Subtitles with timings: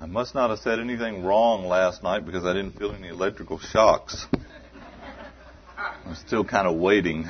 [0.00, 3.58] I must not have said anything wrong last night because I didn't feel any electrical
[3.58, 4.26] shocks.
[6.06, 7.26] I'm still kind of waiting.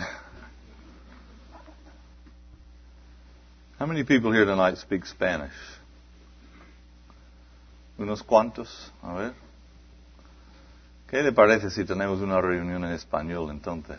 [3.77, 5.51] How many people here tonight speak Spanish?
[7.99, 8.69] Unos cuantos.
[9.03, 9.35] A ver.
[11.11, 13.99] ¿Qué le parece si tenemos una reunión en español entonces?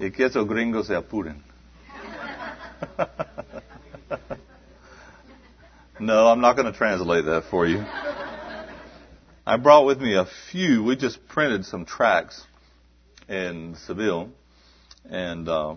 [0.00, 1.40] Y que esos gringos se apuren.
[6.02, 7.78] no, I'm not going to translate that for you.
[9.46, 10.82] I brought with me a few.
[10.82, 12.44] We just printed some tracts
[13.28, 14.30] in Seville,
[15.08, 15.76] and uh,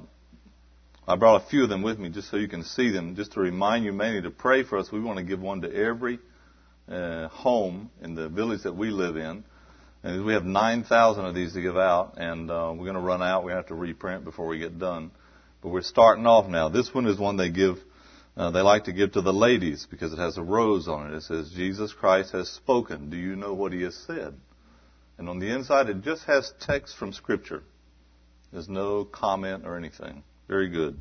[1.07, 3.33] I brought a few of them with me just so you can see them, just
[3.33, 4.91] to remind you mainly to pray for us.
[4.91, 6.17] We want to give one to every
[6.89, 9.44] uh, home in the village that we live in.
[10.03, 13.21] And we have 9,000 of these to give out, and uh, we're going to run
[13.21, 13.44] out.
[13.44, 15.11] We have to reprint before we get done.
[15.61, 16.69] But we're starting off now.
[16.69, 17.77] This one is one they give,
[18.38, 21.17] uh, they like to give to the ladies because it has a rose on it.
[21.17, 23.09] It says, Jesus Christ has spoken.
[23.09, 24.35] Do you know what he has said?
[25.17, 27.63] And on the inside, it just has text from Scripture.
[28.52, 30.23] There's no comment or anything.
[30.47, 31.00] Very good.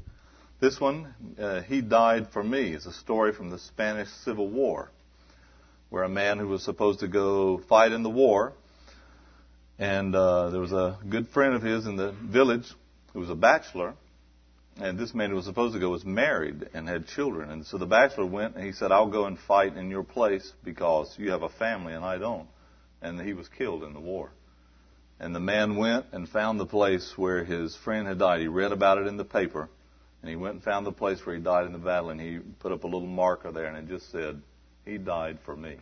[0.61, 4.91] This one, uh, He Died for Me, is a story from the Spanish Civil War,
[5.91, 8.55] where a man who was supposed to go fight in the war
[9.79, 12.67] and uh, there was a good friend of his in the village
[13.13, 13.95] who was a bachelor.
[14.81, 17.51] And this man who was supposed to go was married and had children.
[17.51, 20.53] And so the bachelor went and he said, I'll go and fight in your place
[20.65, 22.49] because you have a family and I don't.
[23.01, 24.31] And he was killed in the war.
[25.21, 28.41] And the man went and found the place where his friend had died.
[28.41, 29.69] He read about it in the paper.
[30.23, 32.11] And he went and found the place where he died in the battle.
[32.11, 34.43] And he put up a little marker there and it just said,
[34.85, 35.77] He died for me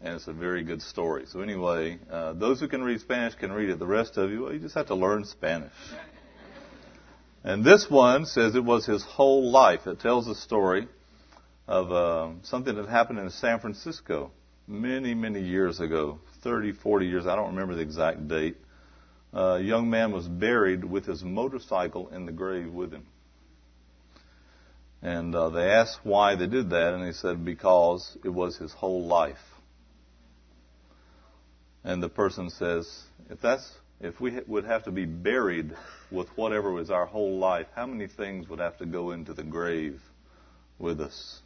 [0.00, 1.24] and it's a very good story.
[1.26, 3.78] So anyway, uh, those who can read Spanish can read it.
[3.78, 5.72] The rest of you, well, you just have to learn Spanish.
[7.44, 9.86] And this one says it was his whole life.
[9.86, 10.88] It tells the story
[11.66, 14.32] of uh, something that happened in San Francisco
[14.66, 17.26] many, many years ago, 30, 40 years.
[17.26, 18.56] I don't remember the exact date.
[19.32, 23.06] Uh, a young man was buried with his motorcycle in the grave with him.
[25.00, 28.72] And uh, they asked why they did that, and he said because it was his
[28.72, 29.38] whole life
[31.84, 32.86] and the person says,
[33.30, 33.66] if that's
[34.00, 35.74] if we would have to be buried
[36.10, 39.42] with whatever was our whole life, how many things would have to go into the
[39.42, 40.00] grave
[40.78, 41.40] with us?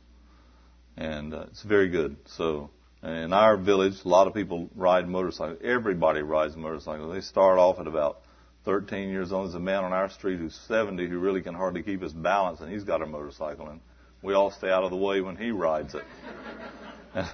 [0.97, 2.17] And uh, it's very good.
[2.27, 2.71] So
[3.03, 5.59] in our village, a lot of people ride motorcycles.
[5.65, 7.13] Everybody rides motorcycles.
[7.13, 8.21] They start off at about
[8.65, 9.47] 13 years old.
[9.47, 12.61] There's a man on our street who's 70 who really can hardly keep his balance,
[12.61, 13.81] and he's got a motorcycle, and
[14.23, 16.05] we all stay out of the way when he rides it.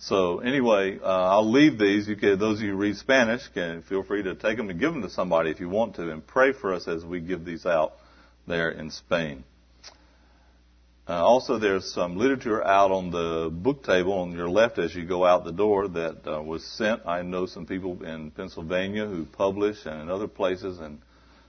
[0.00, 2.06] So anyway, uh, I'll leave these.
[2.06, 4.78] You can, those of you who read Spanish can feel free to take them and
[4.78, 7.44] give them to somebody if you want to, and pray for us as we give
[7.44, 7.94] these out
[8.46, 9.42] there in Spain.
[11.08, 15.04] Uh, also, there's some literature out on the book table on your left as you
[15.04, 17.00] go out the door that uh, was sent.
[17.06, 21.00] I know some people in Pennsylvania who publish and in other places, and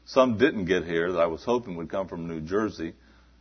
[0.05, 2.93] some didn't get here that I was hoping would come from New Jersey.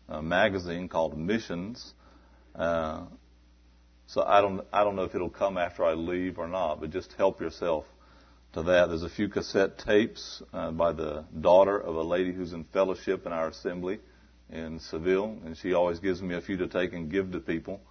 [0.08, 1.94] A magazine called Missions.
[2.54, 3.04] Uh,
[4.08, 6.90] so I don't, I don't know if it'll come after I leave or not, but
[6.90, 7.84] just help yourself
[8.54, 8.88] to that.
[8.88, 13.26] There's a few cassette tapes uh, by the daughter of a lady who's in fellowship
[13.26, 14.00] in our assembly
[14.50, 17.82] in Seville, and she always gives me a few to take and give to people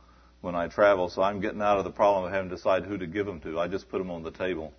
[0.41, 1.07] when I travel.
[1.07, 3.39] So I'm getting out of the problem of having to decide who to give them
[3.41, 3.59] to.
[3.59, 4.73] I just put them on the table,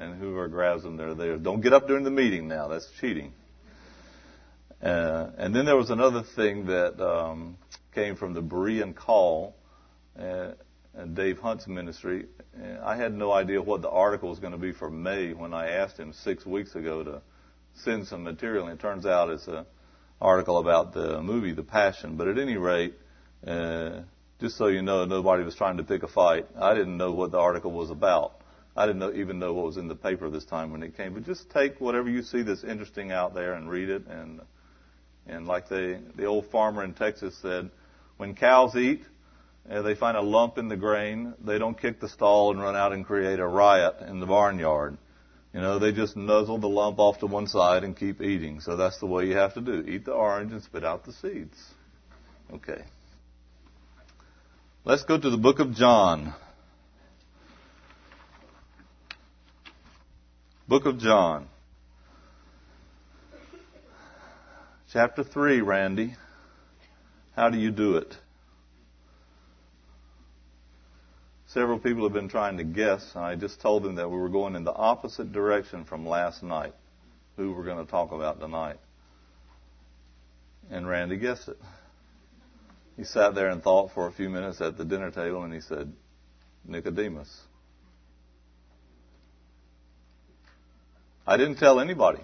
[0.00, 1.36] and whoever grabs them, they're there.
[1.36, 2.66] Don't get up during the meeting now.
[2.66, 3.34] That's cheating.
[4.82, 7.56] Uh, and then there was another thing that um,
[7.94, 9.54] came from the Berean call.
[10.18, 10.52] Uh,
[10.94, 12.26] and Dave Hunt's ministry.
[12.82, 15.70] I had no idea what the article was going to be for May when I
[15.70, 17.22] asked him six weeks ago to
[17.74, 18.66] send some material.
[18.66, 19.64] And it turns out it's an
[20.20, 22.16] article about the movie The Passion.
[22.16, 22.94] But at any rate,
[23.46, 24.00] uh,
[24.40, 26.46] just so you know, nobody was trying to pick a fight.
[26.60, 28.40] I didn't know what the article was about.
[28.76, 31.14] I didn't know, even know what was in the paper this time when it came.
[31.14, 34.06] But just take whatever you see that's interesting out there and read it.
[34.06, 34.40] And
[35.26, 37.70] and like the the old farmer in Texas said,
[38.16, 39.04] when cows eat,
[39.70, 41.34] uh, they find a lump in the grain.
[41.44, 44.98] They don't kick the stall and run out and create a riot in the barnyard.
[45.54, 48.60] You know, they just nuzzle the lump off to one side and keep eating.
[48.60, 49.84] So that's the way you have to do.
[49.86, 51.56] Eat the orange and spit out the seeds.
[52.52, 52.82] Okay.
[54.84, 56.34] Let's go to the book of John.
[60.66, 61.48] Book of John.
[64.92, 66.16] Chapter 3, Randy.
[67.36, 68.16] How do you do it?
[71.52, 74.30] Several people have been trying to guess, and I just told them that we were
[74.30, 76.72] going in the opposite direction from last night,
[77.36, 78.78] who we're going to talk about tonight.
[80.70, 81.58] And Randy guessed it.
[82.96, 85.60] He sat there and thought for a few minutes at the dinner table and he
[85.60, 85.92] said,
[86.66, 87.28] Nicodemus.
[91.26, 92.20] I didn't tell anybody.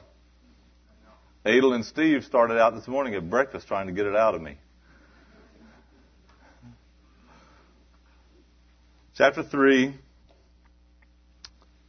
[1.44, 4.40] Adel and Steve started out this morning at breakfast trying to get it out of
[4.40, 4.56] me.
[9.19, 9.97] Chapter 3,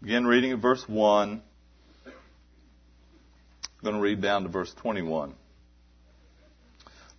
[0.02, 1.44] begin reading at verse 1.
[2.04, 2.14] I'm
[3.84, 5.36] going to read down to verse 21.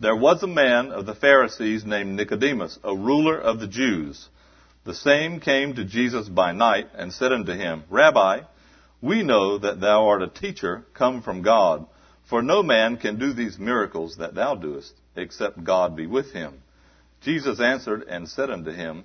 [0.00, 4.28] There was a man of the Pharisees named Nicodemus, a ruler of the Jews.
[4.82, 8.40] The same came to Jesus by night and said unto him, Rabbi,
[9.00, 11.86] we know that thou art a teacher come from God,
[12.28, 16.64] for no man can do these miracles that thou doest, except God be with him.
[17.20, 19.04] Jesus answered and said unto him,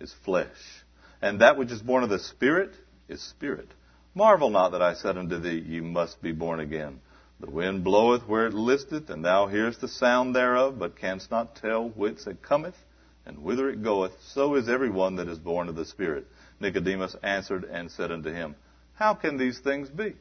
[0.00, 0.48] is flesh,
[1.22, 2.74] and that which is born of the Spirit
[3.08, 3.68] is spirit.
[4.14, 7.00] Marvel not that I said unto thee, You must be born again.
[7.40, 11.56] The wind bloweth where it listeth, and thou hearest the sound thereof, but canst not
[11.56, 12.76] tell whence it cometh
[13.26, 14.12] and whither it goeth.
[14.32, 16.26] So is every one that is born of the Spirit.
[16.60, 18.54] Nicodemus answered and said unto him,
[18.94, 20.14] how can these things be?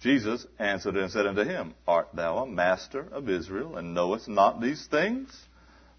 [0.00, 4.60] Jesus answered and said unto him, Art thou a master of Israel, and knowest not
[4.60, 5.34] these things?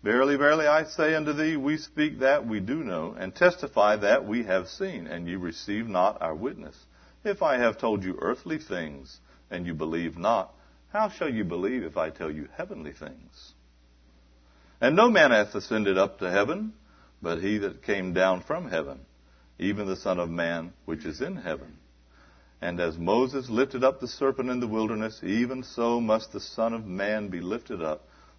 [0.04, 4.26] Verily, verily, I say unto thee, we speak that we do know, and testify that
[4.26, 6.86] we have seen, and ye receive not our witness.
[7.24, 10.54] If I have told you earthly things, and you believe not,
[10.94, 13.54] how shall you believe if I tell you heavenly things?
[14.80, 16.74] And no man hath ascended up to heaven,
[17.22, 19.00] but he that came down from heaven,
[19.58, 21.78] even the Son of Man which is in heaven.
[22.62, 26.74] And as Moses lifted up the serpent in the wilderness, even so must the Son
[26.74, 28.08] of Man be lifted up,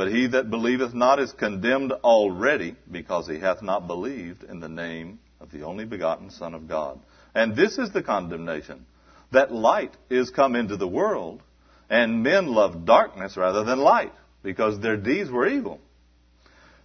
[0.00, 4.66] but he that believeth not is condemned already, because he hath not believed in the
[4.66, 6.98] name of the only begotten Son of God.
[7.34, 8.86] And this is the condemnation,
[9.30, 11.42] that light is come into the world,
[11.90, 15.82] and men love darkness rather than light, because their deeds were evil.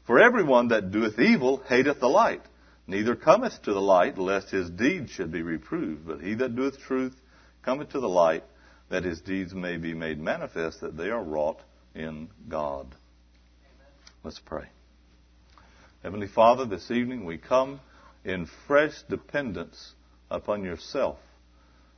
[0.05, 2.41] For everyone that doeth evil hateth the light,
[2.85, 6.05] neither cometh to the light, lest his deeds should be reproved.
[6.05, 7.15] But he that doeth truth
[7.63, 8.43] cometh to the light,
[8.89, 11.61] that his deeds may be made manifest, that they are wrought
[11.95, 12.93] in God.
[14.25, 14.65] Let's pray.
[16.01, 17.79] Heavenly Father, this evening we come
[18.23, 19.93] in fresh dependence
[20.31, 21.19] upon yourself,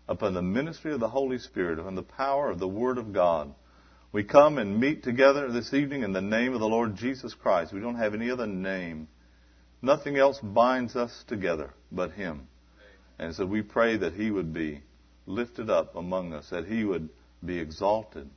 [0.09, 3.55] upon the ministry of the Holy Spirit, upon the power of the Word of God.
[4.11, 7.71] We come and meet together this evening in the name of the Lord Jesus Christ.
[7.71, 9.07] We don't have any other name
[9.81, 12.47] Nothing else binds us together but Him.
[13.19, 14.81] And so we pray that He would be
[15.25, 17.09] lifted up among us, that He would
[17.45, 18.29] be exalted,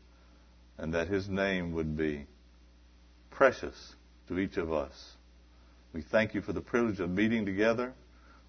[0.78, 2.26] and that His name would be
[3.30, 3.94] precious
[4.28, 5.16] to each of us.
[5.92, 7.92] We thank you for the privilege of meeting together.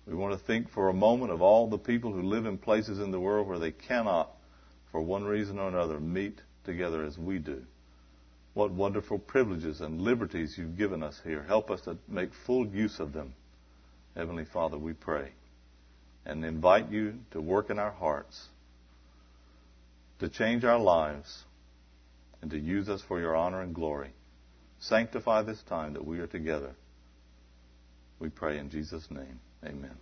[0.06, 3.00] We want to think for a moment of all the people who live in places
[3.00, 4.32] in the world where they cannot,
[4.92, 7.64] for one reason or another, meet together as we do.
[8.54, 11.44] What wonderful privileges and liberties you've given us here.
[11.44, 13.34] Help us to make full use of them.
[14.16, 15.32] Heavenly Father, we pray
[16.26, 18.48] and invite you to work in our hearts,
[20.20, 21.44] to change our lives,
[22.42, 24.12] and to use us for your honor and glory.
[24.82, 26.72] Sanctify this time that we are together.
[28.20, 29.40] We pray in Jesus' name.
[29.64, 29.96] Amen.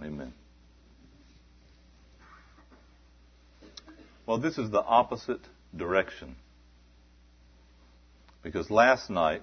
[0.00, 0.32] Amen.
[4.26, 5.40] Well, this is the opposite
[5.76, 6.36] direction
[8.42, 9.42] because last night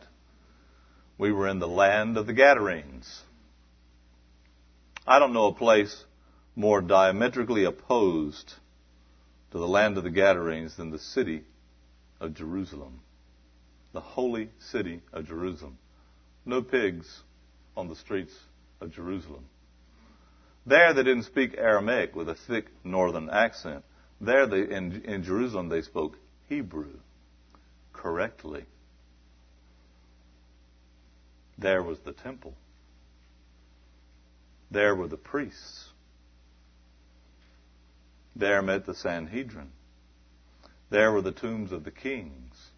[1.17, 3.21] we were in the land of the Gadarenes.
[5.05, 6.03] I don't know a place
[6.55, 8.53] more diametrically opposed
[9.51, 11.43] to the land of the Gadarenes than the city
[12.19, 13.01] of Jerusalem,
[13.93, 15.77] the holy city of Jerusalem.
[16.45, 17.21] No pigs
[17.75, 18.33] on the streets
[18.79, 19.45] of Jerusalem.
[20.65, 23.83] There they didn't speak Aramaic with a thick northern accent.
[24.19, 26.17] There they, in, in Jerusalem they spoke
[26.47, 26.93] Hebrew
[27.93, 28.65] correctly
[31.61, 32.55] there was the temple.
[34.71, 35.89] There were the priests.
[38.35, 39.71] There met the Sanhedrin.
[40.89, 42.70] There were the tombs of the kings.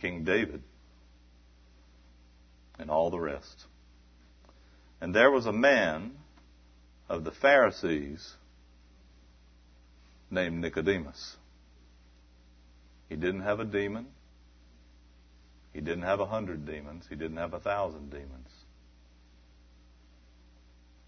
[0.00, 0.62] King David
[2.78, 3.64] and all the rest.
[5.00, 6.12] And there was a man
[7.08, 8.34] of the Pharisees
[10.30, 11.36] named Nicodemus.
[13.08, 14.06] He didn't have a demon.
[15.72, 17.06] He didn't have a hundred demons.
[17.08, 18.48] He didn't have a thousand demons.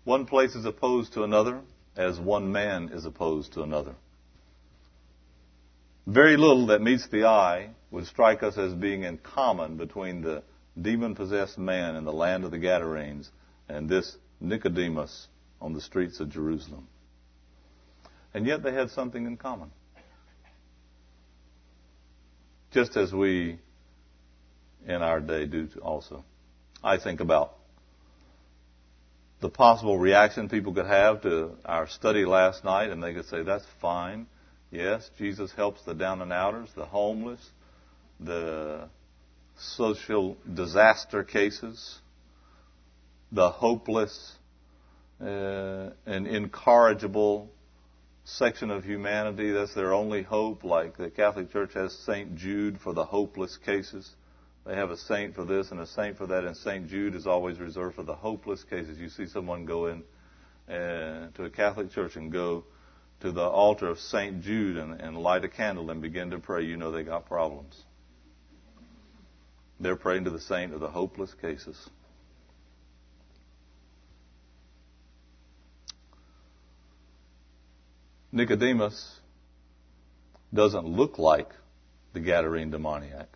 [0.04, 1.60] One place is opposed to another
[1.96, 3.94] as one man is opposed to another.
[6.08, 10.42] Very little that meets the eye would strike us as being in common between the
[10.80, 13.30] demon possessed man in the land of the Gadarenes
[13.68, 15.28] and this Nicodemus
[15.60, 16.88] on the streets of Jerusalem.
[18.32, 19.70] And yet they had something in common.
[22.72, 23.58] Just as we
[24.86, 26.24] in our day do also.
[26.82, 27.54] I think about
[29.40, 33.42] the possible reaction people could have to our study last night, and they could say,
[33.42, 34.26] that's fine.
[34.70, 37.40] Yes, Jesus helps the down and outers, the homeless,
[38.20, 38.88] the
[39.56, 42.00] social disaster cases,
[43.32, 44.34] the hopeless
[45.20, 47.48] uh, and incorrigible
[48.24, 49.50] section of humanity.
[49.52, 50.64] That's their only hope.
[50.64, 52.36] Like the Catholic Church has St.
[52.36, 54.10] Jude for the hopeless cases.
[54.66, 56.88] They have a saint for this and a saint for that, and St.
[56.88, 58.98] Jude is always reserved for the hopeless cases.
[58.98, 60.02] You see someone go in
[60.68, 62.64] uh, to a Catholic church and go
[63.20, 64.42] to the altar of St.
[64.42, 67.82] Jude and, and light a candle and begin to pray, you know they got problems.
[69.80, 71.76] They're praying to the saint of the hopeless cases.
[78.30, 79.20] Nicodemus
[80.52, 81.50] doesn't look like
[82.12, 83.28] the Gadarene demoniac.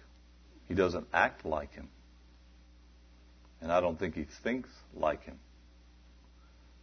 [0.69, 1.89] He doesn't act like him.
[3.61, 5.39] And I don't think he thinks like him.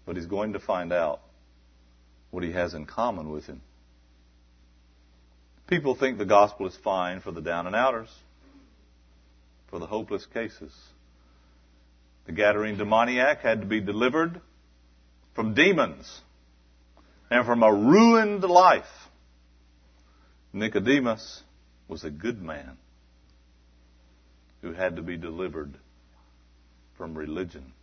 [0.06, 1.22] But he's going to find out
[2.32, 3.62] what he has in common with him.
[5.68, 8.10] People think the gospel is fine for the down and outers,
[9.70, 10.74] for the hopeless cases.
[12.26, 14.42] The Gadarene demoniac had to be delivered
[15.36, 16.22] from demons
[17.30, 18.84] and from a ruined life.
[20.54, 21.44] Nicodemus
[21.88, 22.78] was a good man
[24.62, 25.74] who had to be delivered
[26.98, 27.74] from religion.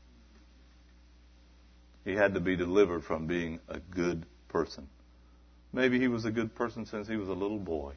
[2.04, 4.88] He had to be delivered from being a good person.
[5.72, 7.94] Maybe he was a good person since he was a little boy.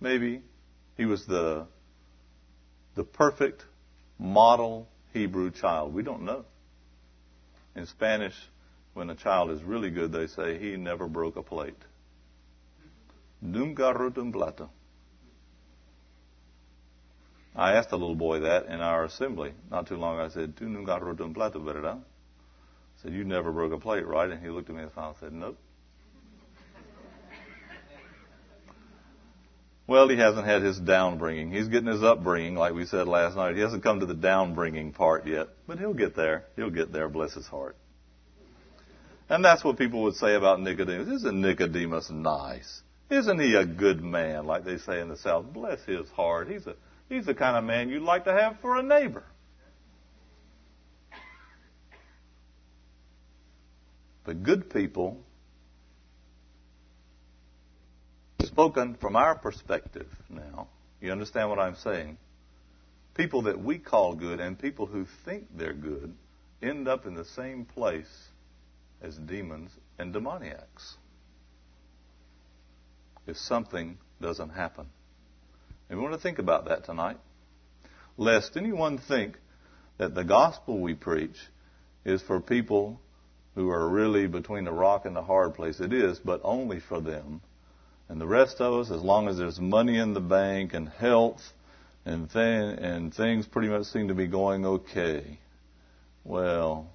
[0.00, 0.42] Maybe
[0.96, 1.66] he was the,
[2.94, 3.64] the perfect
[4.18, 5.94] model Hebrew child.
[5.94, 6.44] We don't know.
[7.76, 8.34] In Spanish,
[8.94, 11.76] when a child is really good, they say he never broke a plate.
[13.40, 14.68] Nunca roto un plato.
[17.54, 20.18] I asked a little boy that in our assembly not too long.
[20.18, 22.02] I said, Tu nunca un plato, verdad?
[23.02, 24.30] Said, You never broke a plate, right?
[24.30, 25.58] And he looked at me and said, Nope.
[29.86, 31.50] Well, he hasn't had his downbringing.
[31.50, 33.56] He's getting his upbringing, like we said last night.
[33.56, 36.44] He hasn't come to the downbringing part yet, but he'll get there.
[36.54, 37.76] He'll get there, bless his heart.
[39.28, 41.08] And that's what people would say about Nicodemus.
[41.08, 42.82] Isn't Nicodemus nice?
[43.10, 45.52] Isn't he a good man, like they say in the South?
[45.52, 46.48] Bless his heart.
[46.48, 46.76] He's a
[47.10, 49.24] He's the kind of man you'd like to have for a neighbor.
[54.30, 55.18] But good people,
[58.44, 60.68] spoken from our perspective now,
[61.00, 62.16] you understand what I'm saying?
[63.14, 66.14] People that we call good and people who think they're good
[66.62, 68.28] end up in the same place
[69.02, 70.94] as demons and demoniacs
[73.26, 74.86] if something doesn't happen.
[75.88, 77.18] And we want to think about that tonight.
[78.16, 79.36] Lest anyone think
[79.98, 81.48] that the gospel we preach
[82.04, 83.00] is for people
[83.54, 85.80] who are really between the rock and the hard place.
[85.80, 87.40] It is, but only for them.
[88.08, 91.42] And the rest of us, as long as there's money in the bank and health
[92.04, 95.38] and, th- and things pretty much seem to be going okay,
[96.24, 96.90] well,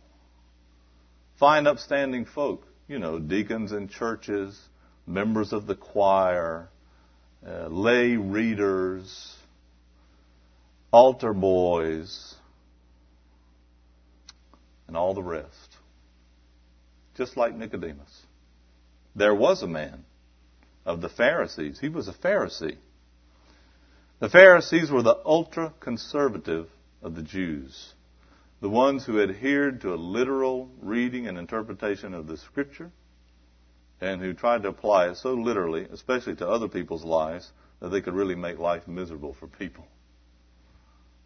[1.39, 4.59] find upstanding folk, you know, deacons in churches,
[5.07, 6.69] members of the choir,
[7.47, 9.35] uh, lay readers,
[10.91, 12.35] altar boys,
[14.87, 15.77] and all the rest.
[17.15, 18.25] Just like Nicodemus.
[19.15, 20.03] There was a man
[20.85, 21.79] of the Pharisees.
[21.79, 22.77] He was a Pharisee.
[24.19, 26.69] The Pharisees were the ultra conservative
[27.01, 27.93] of the Jews,
[28.61, 32.91] the ones who adhered to a literal reading and interpretation of the Scripture
[34.01, 38.01] and who tried to apply it so literally, especially to other people's lives, that they
[38.01, 39.87] could really make life miserable for people.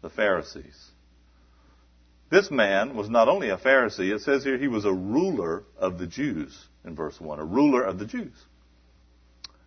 [0.02, 0.90] The Pharisees.
[2.30, 5.98] This man was not only a Pharisee, it says here he was a ruler of
[5.98, 7.40] the Jews in verse 1.
[7.40, 8.34] A ruler of the Jews.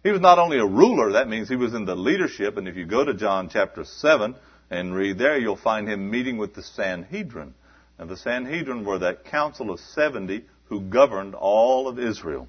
[0.01, 2.75] He was not only a ruler, that means he was in the leadership, and if
[2.75, 4.35] you go to John chapter 7
[4.69, 7.53] and read there, you'll find him meeting with the Sanhedrin.
[7.97, 12.47] And the Sanhedrin were that council of 70 who governed all of Israel.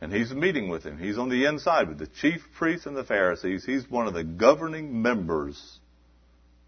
[0.00, 0.98] And he's meeting with him.
[0.98, 3.64] He's on the inside with the chief priests and the Pharisees.
[3.64, 5.78] He's one of the governing members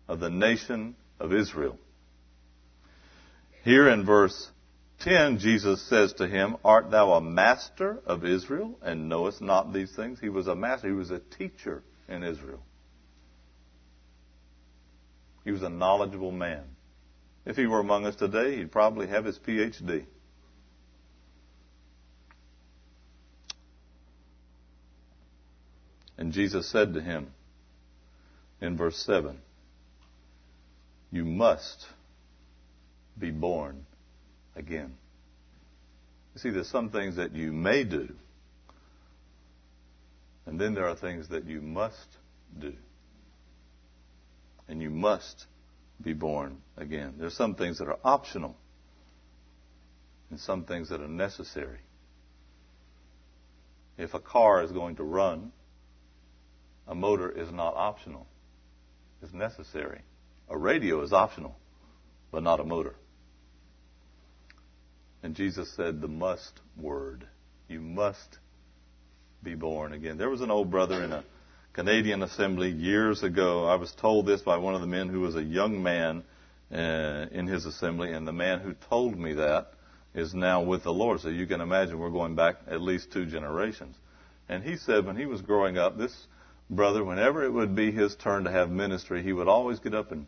[0.09, 1.77] of the nation of Israel.
[3.65, 4.51] Here in verse
[5.01, 9.91] 10, Jesus says to him, Art thou a master of Israel and knowest not these
[9.97, 10.21] things?
[10.21, 10.89] He was a master.
[10.89, 12.63] He was a teacher in Israel.
[15.45, 16.65] He was a knowledgeable man.
[17.47, 20.05] If he were among us today, he'd probably have his PhD.
[26.19, 27.29] And Jesus said to him
[28.61, 29.39] in verse 7,
[31.11, 31.87] You must
[33.19, 33.87] be born
[34.57, 34.95] again.
[36.35, 38.15] You see, there's some things that you may do,
[40.47, 42.09] and then there are things that you must
[42.59, 42.75] do.
[44.67, 45.47] And you must
[46.03, 47.15] be born again.
[47.19, 48.57] There's some things that are optional,
[50.31, 51.79] and some things that are necessary.
[53.97, 55.53] If a car is going to run,
[56.89, 58.27] a motor is not optional.
[59.23, 60.01] It's necessary.
[60.49, 61.57] A radio is optional,
[62.33, 62.97] but not a motor.
[65.25, 67.27] And Jesus said the must word.
[67.67, 68.39] You must
[69.43, 70.19] be born again.
[70.19, 71.25] There was an old brother in a
[71.73, 73.65] Canadian assembly years ago.
[73.65, 76.25] I was told this by one of the men who was a young man
[76.71, 79.73] uh, in his assembly, and the man who told me that
[80.15, 81.21] is now with the Lord.
[81.21, 83.97] So you can imagine we're going back at least two generations.
[84.51, 86.15] And he said when he was growing up, this
[86.69, 90.13] brother, whenever it would be his turn to have ministry, he would always get up
[90.13, 90.27] and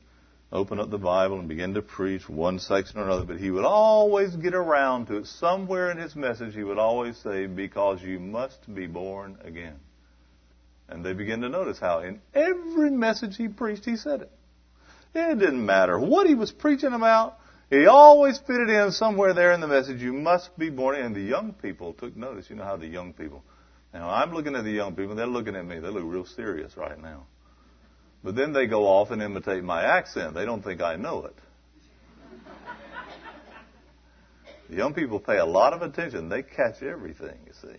[0.52, 3.64] open up the Bible and begin to preach one section or another, but he would
[3.64, 5.26] always get around to it.
[5.26, 9.76] Somewhere in his message, he would always say, Because you must be born again.
[10.88, 14.30] And they begin to notice how in every message he preached, he said it.
[15.14, 17.38] It didn't matter what he was preaching about.
[17.70, 21.06] He always fitted in somewhere there in the message, you must be born again.
[21.06, 22.48] And the young people took notice.
[22.48, 23.42] You know how the young people.
[23.92, 25.16] Now, I'm looking at the young people.
[25.16, 25.80] They're looking at me.
[25.80, 27.24] They look real serious right now.
[28.26, 30.34] But then they go off and imitate my accent.
[30.34, 31.36] They don't think I know it.
[34.68, 36.28] The young people pay a lot of attention.
[36.28, 37.76] They catch everything, you see.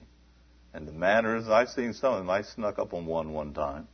[0.74, 2.30] And the manners, I've seen some of them.
[2.30, 3.90] I snuck up on one one time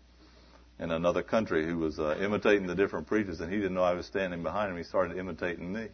[0.77, 3.93] in another country who was uh, imitating the different preachers, and he didn't know I
[3.93, 4.77] was standing behind him.
[4.77, 5.87] He started imitating me.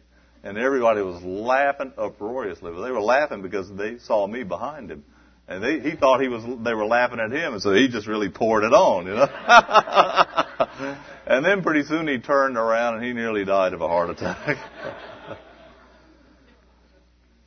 [0.44, 2.70] And everybody was laughing uproariously.
[2.70, 5.04] But they were laughing because they saw me behind him.
[5.48, 8.06] And they, he thought he was, they were laughing at him, and so he just
[8.06, 10.44] really poured it on, you know.
[11.26, 14.58] and then pretty soon he turned around and he nearly died of a heart attack.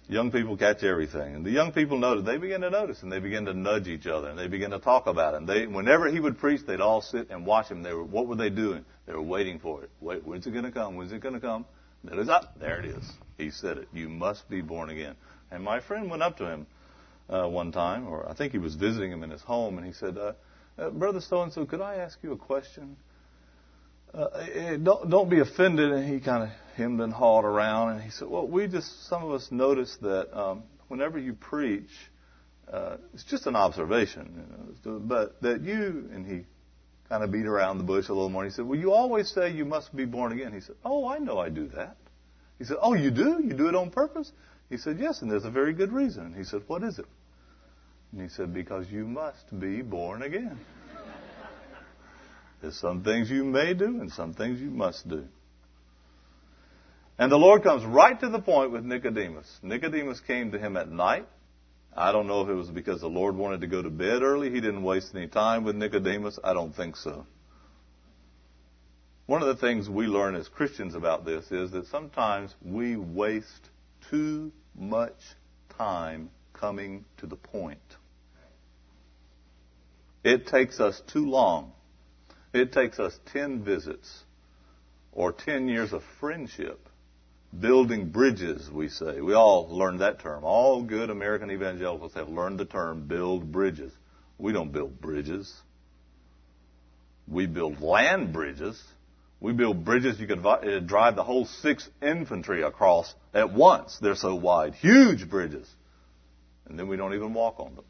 [0.10, 2.26] young people catch everything, and the young people notice.
[2.26, 4.80] They begin to notice, and they begin to nudge each other, and they begin to
[4.80, 5.38] talk about it.
[5.38, 7.84] And they, whenever he would preach, they'd all sit and watch him.
[7.84, 8.86] They were, what were they doing?
[9.06, 9.89] They were waiting for it.
[10.02, 10.95] Wait, when's it going to come?
[10.95, 11.65] When's it going to come?
[12.04, 12.60] Then it's up.
[12.60, 13.04] There it is.
[13.38, 13.88] He said it.
[13.93, 15.15] You must be born again.
[15.52, 16.67] And my friend went up to him
[17.30, 19.93] uh, one time, or I think he was visiting him in his home, and he
[19.93, 20.34] said, uh,
[20.78, 22.98] uh, "Brother so and so, could I ask you a question?"
[24.14, 25.92] Uh, eh, don't don't be offended.
[25.92, 29.24] And he kind of hemmed and hawed around, and he said, "Well, we just some
[29.24, 31.90] of us noticed that um, whenever you preach,
[32.72, 36.46] uh, it's just an observation, you know, but that you and he."
[37.10, 38.46] Kind of beat around the bush a little more.
[38.46, 41.20] He said, "Well, you always say you must be born again." He said, "Oh, I
[41.20, 41.98] know I do that."
[42.58, 43.42] He said, "Oh, you do?
[43.44, 44.32] You do it on purpose?"
[44.74, 46.34] He said, Yes, and there's a very good reason.
[46.34, 47.06] He said, What is it?
[48.13, 50.60] And he said, Because you must be born again.
[52.62, 55.26] There's some things you may do and some things you must do.
[57.19, 59.60] And the Lord comes right to the point with Nicodemus.
[59.62, 61.28] Nicodemus came to him at night.
[61.95, 64.49] I don't know if it was because the Lord wanted to go to bed early.
[64.49, 66.39] He didn't waste any time with Nicodemus.
[66.43, 67.26] I don't think so.
[69.26, 73.69] One of the things we learn as Christians about this is that sometimes we waste
[74.10, 75.17] too much
[75.78, 77.80] time coming to the point.
[80.24, 81.72] It takes us too long.
[82.54, 84.24] It takes us 10 visits
[85.12, 86.88] or 10 years of friendship.
[87.60, 89.22] Building bridges, we say.
[89.22, 90.44] We all learned that term.
[90.44, 93.92] All good American evangelicals have learned the term build bridges.
[94.40, 95.54] We don't build bridges.
[97.28, 98.82] We build land bridges.
[99.40, 104.00] We build bridges you could uh, drive the whole 6th Infantry across at once.
[104.02, 104.74] They're so wide.
[104.74, 105.70] Huge bridges.
[106.68, 107.86] And then we don't even walk on them.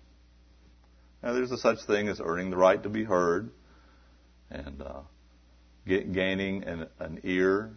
[1.23, 3.49] Now, there's a such thing as earning the right to be heard
[4.51, 5.01] and uh,
[5.88, 7.71] get, gaining an, an ear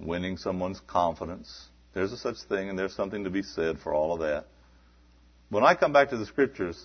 [0.00, 1.68] winning someone's confidence.
[1.94, 4.46] There's a such thing, and there's something to be said for all of that.
[5.48, 6.82] When I come back to the scriptures,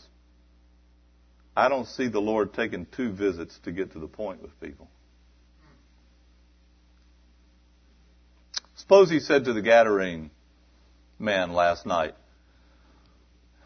[1.58, 4.88] I don't see the Lord taking two visits to get to the point with people.
[8.76, 10.30] Suppose he said to the Gadarene
[11.18, 12.14] man last night,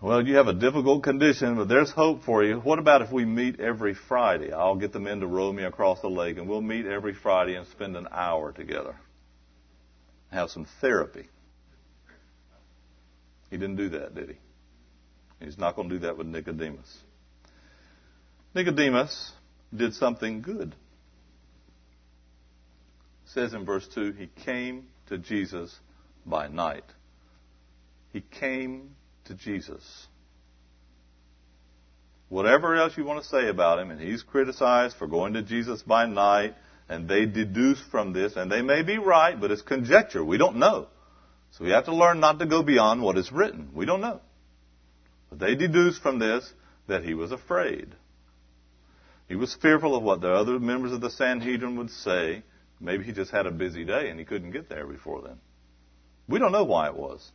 [0.02, 2.58] well, you have a difficult condition, but there's hope for you.
[2.60, 4.54] What about if we meet every Friday?
[4.54, 7.56] I'll get the men to row me across the lake, and we'll meet every Friday
[7.56, 8.96] and spend an hour together.
[10.32, 11.28] Have some therapy.
[13.50, 15.46] He didn't do that, did he?
[15.46, 16.98] He's not going to do that with Nicodemus.
[18.56, 19.32] Nicodemus
[19.76, 20.76] did something good.
[23.26, 25.76] It says in verse 2 he came to Jesus
[26.26, 26.86] by night.
[28.12, 28.96] He came
[29.30, 30.08] to Jesus.
[32.28, 35.82] Whatever else you want to say about him, and he's criticized for going to Jesus
[35.82, 36.54] by night,
[36.88, 40.24] and they deduce from this, and they may be right, but it's conjecture.
[40.24, 40.88] We don't know.
[41.52, 43.70] So we have to learn not to go beyond what is written.
[43.74, 44.22] We don't know.
[45.30, 46.52] But they deduce from this
[46.88, 47.96] that he was afraid.
[49.28, 52.44] He was fearful of what the other members of the Sanhedrin would say.
[52.80, 55.38] Maybe he just had a busy day and he couldn't get there before then.
[56.28, 57.32] We don't know why it was.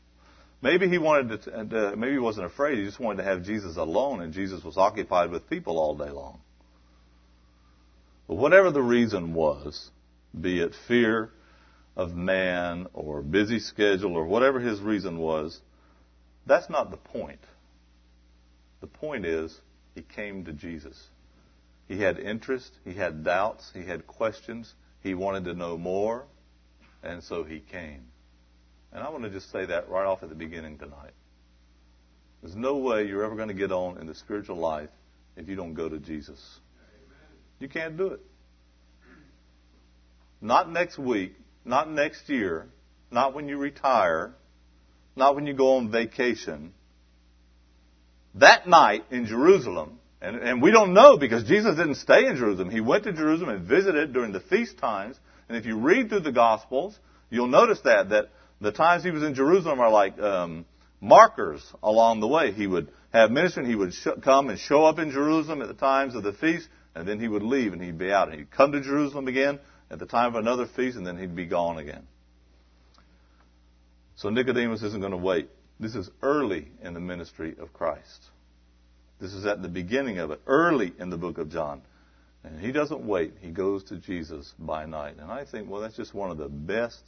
[0.64, 2.78] Maybe he wanted to, maybe he wasn't afraid.
[2.78, 6.08] He just wanted to have Jesus alone, and Jesus was occupied with people all day
[6.08, 6.40] long.
[8.26, 9.90] But whatever the reason was,
[10.40, 11.28] be it fear
[11.96, 15.60] of man or busy schedule or whatever his reason was,
[16.46, 17.44] that's not the point.
[18.80, 19.60] The point is,
[19.94, 21.08] he came to Jesus.
[21.88, 24.72] He had interest, he had doubts, he had questions,
[25.02, 26.24] he wanted to know more,
[27.02, 28.06] and so he came.
[28.94, 31.10] And I want to just say that right off at the beginning tonight.
[32.42, 34.90] There's no way you're ever going to get on in the spiritual life
[35.36, 36.40] if you don't go to Jesus.
[37.58, 38.20] You can't do it.
[40.40, 42.68] Not next week, not next year,
[43.10, 44.34] not when you retire,
[45.16, 46.72] not when you go on vacation.
[48.34, 52.70] That night in Jerusalem, and, and we don't know because Jesus didn't stay in Jerusalem.
[52.70, 55.18] He went to Jerusalem and visited during the feast times.
[55.48, 56.98] And if you read through the Gospels,
[57.30, 58.30] you'll notice that, that
[58.64, 60.64] the times he was in Jerusalem are like um,
[61.00, 62.52] markers along the way.
[62.52, 65.68] He would have ministry, and he would sh- come and show up in Jerusalem at
[65.68, 68.28] the times of the feast, and then he would leave and he'd be out.
[68.28, 71.36] And he'd come to Jerusalem again at the time of another feast, and then he'd
[71.36, 72.06] be gone again.
[74.16, 75.48] So Nicodemus isn't going to wait.
[75.78, 78.30] This is early in the ministry of Christ.
[79.20, 81.82] This is at the beginning of it, early in the book of John.
[82.44, 83.34] And he doesn't wait.
[83.40, 85.16] He goes to Jesus by night.
[85.18, 87.02] And I think, well, that's just one of the best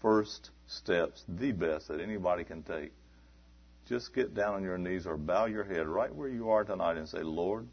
[0.00, 2.92] first steps, the best that anybody can take.
[3.88, 6.96] Just get down on your knees or bow your head right where you are tonight
[6.96, 7.66] and say, Lord,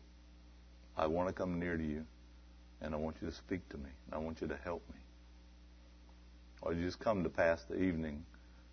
[0.95, 2.05] I want to come near to you
[2.81, 4.99] and I want you to speak to me and I want you to help me.
[6.61, 8.23] Or you just come to pass the evening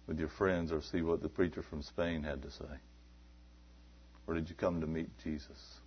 [0.06, 2.78] with your friends or see what the preacher from Spain had to say.
[4.26, 5.80] Or did you come to meet Jesus?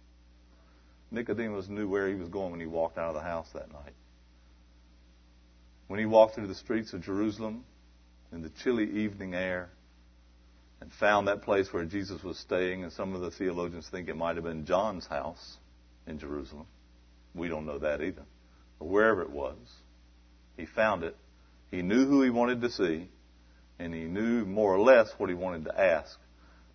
[1.12, 3.94] Nicodemus knew where he was going when he walked out of the house that night.
[5.88, 7.64] When he walked through the streets of Jerusalem
[8.34, 9.70] in the chilly evening air
[10.82, 14.18] and found that place where Jesus was staying, and some of the theologians think it
[14.18, 15.58] might have been John's house
[16.08, 16.66] in Jerusalem.
[17.36, 18.24] We don't know that either.
[18.80, 19.58] But wherever it was,
[20.58, 21.16] he found it.
[21.72, 23.08] He knew who he wanted to see,
[23.80, 26.20] and he knew more or less what he wanted to ask.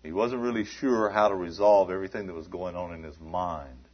[0.01, 3.85] He wasn't really sure how to resolve everything that was going on in his mind.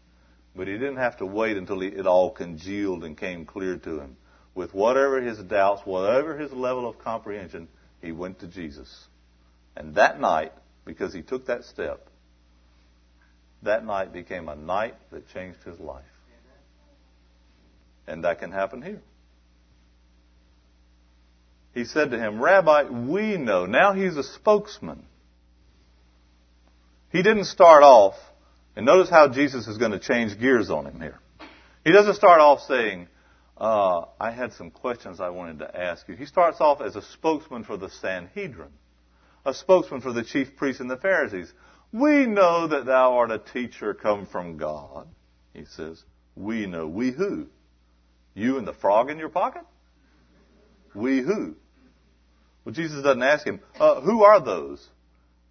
[0.55, 4.17] But he didn't have to wait until it all congealed and came clear to him
[4.55, 7.67] with whatever his doubts, whatever his level of comprehension,
[8.01, 9.07] he went to Jesus.
[9.75, 10.53] And that night,
[10.85, 12.07] because he took that step,
[13.63, 16.03] that night became a night that changed his life.
[18.07, 19.01] And that can happen here.
[21.73, 23.65] He said to him, Rabbi, we know.
[23.65, 25.03] Now he's a spokesman.
[27.11, 28.15] He didn't start off,
[28.75, 31.19] and notice how Jesus is going to change gears on him here.
[31.83, 33.07] He doesn't start off saying,
[33.57, 36.15] uh, I had some questions I wanted to ask you.
[36.15, 38.71] He starts off as a spokesman for the Sanhedrin,
[39.45, 41.53] a spokesman for the chief priests and the Pharisees.
[41.93, 45.07] We know that thou art a teacher come from God.
[45.53, 46.03] He says,
[46.35, 46.87] We know.
[46.87, 47.47] We who?
[48.33, 49.63] You and the frog in your pocket?
[50.93, 51.55] We who?
[52.65, 54.85] Well, Jesus doesn't ask him, uh, Who are those?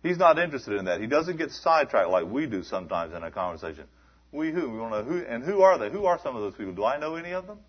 [0.02, 1.00] He's not interested in that.
[1.00, 3.84] He doesn't get sidetracked like we do sometimes in a conversation.
[4.30, 4.68] We who?
[4.68, 5.88] We want to know who, and who are they?
[5.88, 6.74] Who are some of those people?
[6.74, 7.60] Do I know any of them?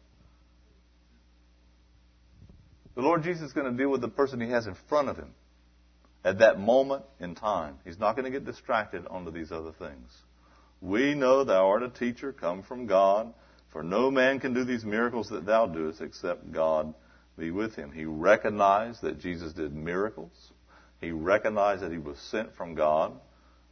[2.96, 5.18] The Lord Jesus is going to deal with the person he has in front of
[5.18, 5.34] him
[6.24, 7.76] at that moment in time.
[7.84, 10.12] He's not going to get distracted onto these other things.
[10.82, 13.34] We know thou art a teacher come from God,
[13.72, 16.94] for no man can do these miracles that thou doest except God
[17.38, 17.92] be with him.
[17.92, 20.32] He recognized that Jesus did miracles.
[21.02, 23.14] He recognized that he was sent from God.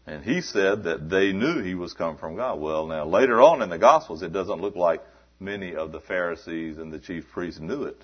[0.06, 2.60] And he said that they knew he was come from God.
[2.60, 5.02] Well, now later on in the Gospels, it doesn't look like
[5.40, 8.04] many of the Pharisees and the chief priests knew it.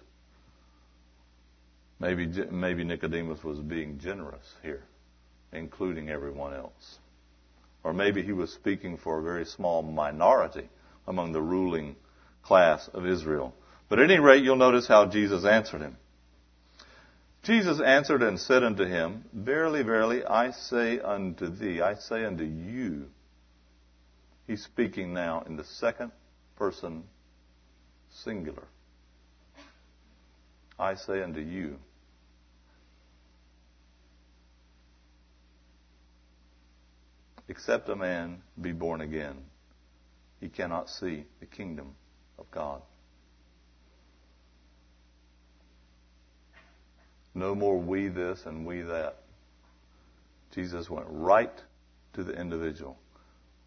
[1.99, 4.83] Maybe, maybe Nicodemus was being generous here,
[5.51, 6.97] including everyone else.
[7.83, 10.69] Or maybe he was speaking for a very small minority
[11.07, 11.95] among the ruling
[12.43, 13.53] class of Israel.
[13.89, 15.97] But at any rate, you'll notice how Jesus answered him.
[17.43, 22.43] Jesus answered and said unto him, Verily, verily, I say unto thee, I say unto
[22.43, 23.07] you.
[24.45, 26.11] He's speaking now in the second
[26.57, 27.03] person
[28.23, 28.63] singular.
[30.77, 31.77] I say unto you.
[37.49, 39.37] Except a man be born again,
[40.39, 41.95] he cannot see the kingdom
[42.37, 42.81] of God.
[47.33, 49.17] No more we this and we that.
[50.53, 51.53] Jesus went right
[52.13, 52.97] to the individual.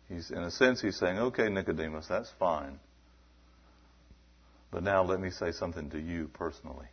[0.09, 2.79] He's, in a sense, he's saying, okay, Nicodemus, that's fine.
[4.71, 6.87] But now let me say something to you personally.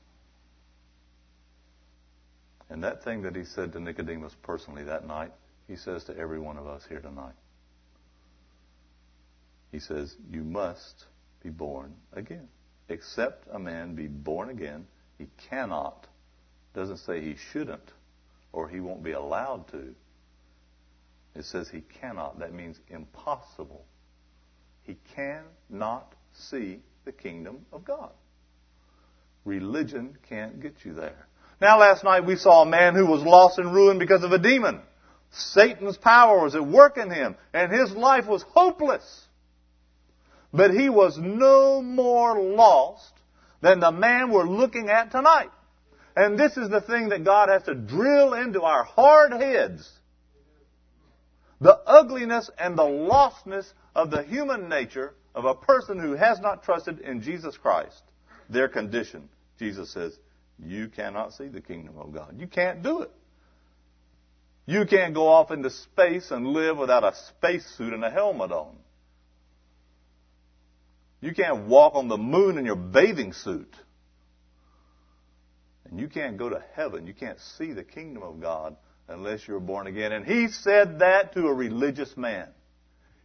[2.69, 5.31] And that thing that he said to Nicodemus personally that night,
[5.69, 7.35] he says to every one of us here tonight.
[9.71, 11.05] He says, You must
[11.43, 12.47] be born again.
[12.89, 14.87] Except a man be born again,
[15.19, 16.07] he cannot.
[16.73, 17.91] Doesn't say he shouldn't
[18.51, 19.93] or he won't be allowed to.
[21.35, 22.39] It says he cannot.
[22.39, 23.85] That means impossible.
[24.81, 28.09] He cannot see the kingdom of God.
[29.45, 31.27] Religion can't get you there.
[31.61, 34.39] Now last night we saw a man who was lost and ruined because of a
[34.39, 34.81] demon.
[35.31, 39.25] Satan's power was at work in him and his life was hopeless.
[40.51, 43.13] But he was no more lost
[43.61, 45.51] than the man we're looking at tonight.
[46.15, 49.89] And this is the thing that God has to drill into our hard heads.
[51.61, 56.63] The ugliness and the lostness of the human nature of a person who has not
[56.63, 58.01] trusted in Jesus Christ.
[58.49, 59.29] Their condition.
[59.59, 60.17] Jesus says,
[60.57, 62.35] you cannot see the kingdom of God.
[62.39, 63.11] You can't do it.
[64.69, 68.75] You can't go off into space and live without a spacesuit and a helmet on.
[71.21, 73.75] You can't walk on the moon in your bathing suit.
[75.85, 77.07] And you can't go to heaven.
[77.07, 78.75] You can't see the kingdom of God
[79.07, 80.11] unless you're born again.
[80.11, 82.49] And he said that to a religious man.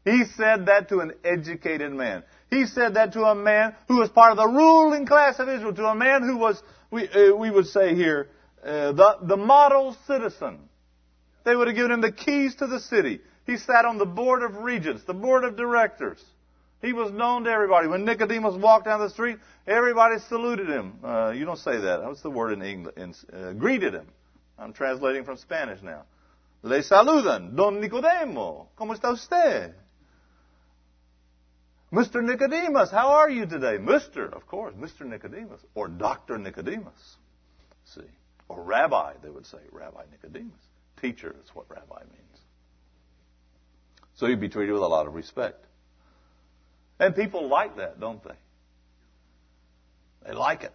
[0.07, 2.24] He said that to an educated man.
[2.48, 5.74] He said that to a man who was part of the ruling class of Israel,
[5.74, 8.30] to a man who was, we, uh, we would say here,
[8.64, 10.70] uh, the, the model citizen.
[11.44, 13.20] They would have given him the keys to the city.
[13.46, 16.22] He sat on the board of regents, the board of directors.
[16.80, 17.88] He was known to everybody.
[17.88, 20.98] When Nicodemus walked down the street, everybody saluted him.
[21.02, 22.02] Uh, you don't say that.
[22.02, 22.94] What's the word in English?
[22.96, 24.07] In, uh, greeted him.
[24.59, 26.04] I'm translating from Spanish now.
[26.62, 27.57] Le saludan.
[27.57, 28.66] Don Nicodemo.
[28.78, 29.74] ¿Cómo está usted?
[31.92, 32.22] Mr.
[32.22, 33.78] Nicodemus, how are you today?
[33.78, 35.07] Mr., of course, Mr.
[35.07, 35.61] Nicodemus.
[35.74, 36.38] Or Dr.
[36.38, 37.16] Nicodemus.
[37.94, 38.02] See.
[38.48, 39.59] Or Rabbi, they would say.
[39.70, 40.61] Rabbi Nicodemus.
[41.00, 42.40] Teacher is what rabbi means.
[44.14, 45.64] So you'd be treated with a lot of respect.
[46.98, 48.35] And people like that, don't they?
[50.26, 50.72] They like it.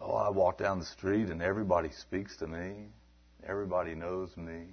[0.00, 2.88] Oh, I walk down the street and everybody speaks to me.
[3.46, 4.66] Everybody knows me.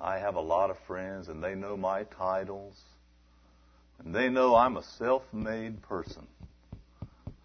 [0.00, 2.80] I have a lot of friends and they know my titles.
[3.98, 6.26] And they know I'm a self-made person.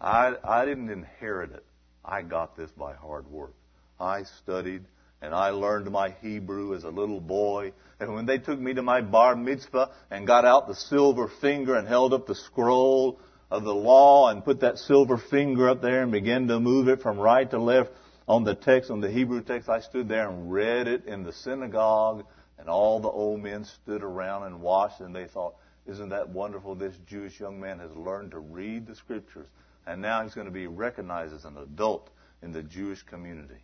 [0.00, 1.64] I, I didn't inherit it.
[2.04, 3.54] I got this by hard work.
[4.00, 4.84] I studied
[5.22, 7.72] and I learned my Hebrew as a little boy.
[8.00, 11.76] And when they took me to my bar mitzvah and got out the silver finger
[11.76, 16.02] and held up the scroll of the law and put that silver finger up there
[16.02, 17.92] and began to move it from right to left
[18.26, 21.32] on the text, on the Hebrew text, I stood there and read it in the
[21.32, 22.24] synagogue
[22.58, 25.54] and all the old men stood around and watched and they thought,
[25.86, 26.74] isn't that wonderful?
[26.74, 29.48] This Jewish young man has learned to read the scriptures
[29.86, 32.10] and now he's going to be recognized as an adult
[32.42, 33.62] in the Jewish community.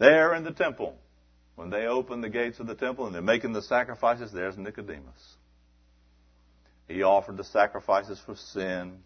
[0.00, 0.96] There in the temple,
[1.56, 5.36] when they open the gates of the temple and they're making the sacrifices, there's Nicodemus.
[6.88, 9.00] He offered the sacrifices for sin.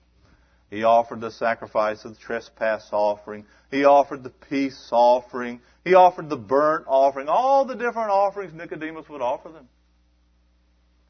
[0.70, 3.44] He offered the sacrifice of the trespass offering.
[3.72, 5.60] He offered the peace offering.
[5.84, 7.28] He offered the burnt offering.
[7.28, 9.68] All the different offerings Nicodemus would offer them.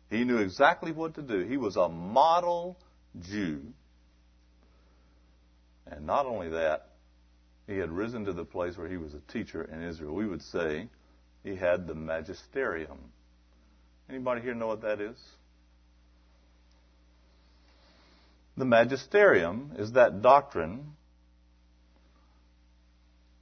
[0.08, 1.40] He knew exactly what to do.
[1.40, 2.78] He was a model
[3.20, 3.60] Jew.
[5.86, 6.88] And not only that,
[7.66, 10.14] he had risen to the place where he was a teacher in Israel.
[10.14, 10.88] We would say
[11.42, 12.98] he had the magisterium.
[14.08, 15.16] Anybody here know what that is?
[18.56, 20.94] The magisterium is that doctrine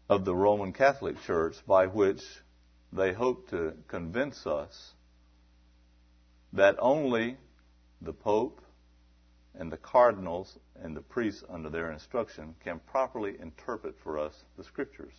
[0.08, 2.22] of the Roman Catholic Church by which
[2.92, 4.92] they hope to convince us
[6.52, 7.36] that only
[8.00, 8.60] the Pope
[9.58, 14.64] and the cardinals and the priests under their instruction can properly interpret for us the
[14.64, 15.14] scriptures.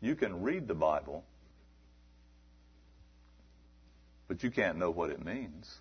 [0.00, 1.24] You can read the Bible,
[4.28, 5.72] but you can't know what it means.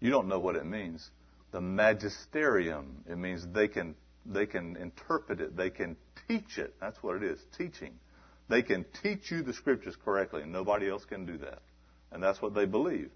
[0.00, 1.08] You don't know what it means.
[1.52, 5.96] The magisterium, it means they can they can interpret it, they can
[6.28, 6.74] teach it.
[6.80, 7.98] That's what it is, teaching.
[8.48, 11.60] They can teach you the scriptures correctly, and nobody else can do that.
[12.12, 13.10] And that's what they believe,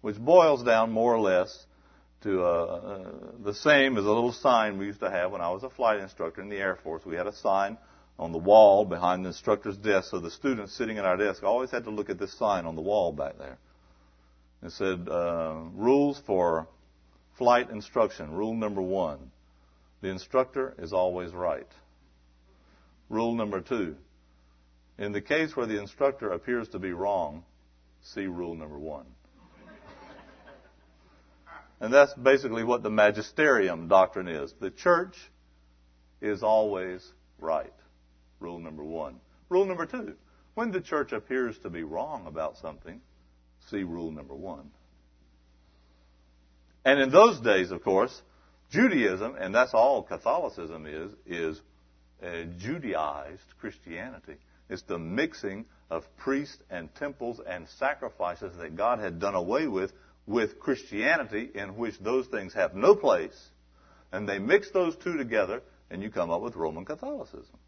[0.00, 1.66] which boils down more or less
[2.22, 3.10] to uh, uh,
[3.42, 6.00] the same as a little sign we used to have when I was a flight
[6.00, 7.04] instructor in the Air Force.
[7.04, 7.78] We had a sign
[8.18, 11.70] on the wall behind the instructor's desk, so the students sitting at our desk always
[11.70, 13.58] had to look at this sign on the wall back there.
[14.62, 16.68] It said, uh, rules for
[17.38, 18.30] flight instruction.
[18.32, 19.30] Rule number one.
[20.02, 21.68] The instructor is always right.
[23.08, 23.96] Rule number two.
[24.98, 27.44] In the case where the instructor appears to be wrong,
[28.02, 29.06] see rule number one.
[31.80, 34.52] And that's basically what the magisterium doctrine is.
[34.60, 35.16] The church
[36.20, 37.06] is always
[37.38, 37.72] right.
[38.38, 39.20] Rule number one.
[39.48, 40.14] Rule number two.
[40.54, 43.00] When the church appears to be wrong about something,
[43.70, 44.70] see rule number one.
[46.84, 48.22] And in those days, of course,
[48.70, 51.60] Judaism, and that's all Catholicism is, is
[52.22, 54.36] a Judaized Christianity.
[54.68, 59.92] It's the mixing of priests and temples and sacrifices that God had done away with
[60.30, 63.36] with Christianity in which those things have no place.
[64.12, 67.58] And they mix those two together and you come up with Roman Catholicism.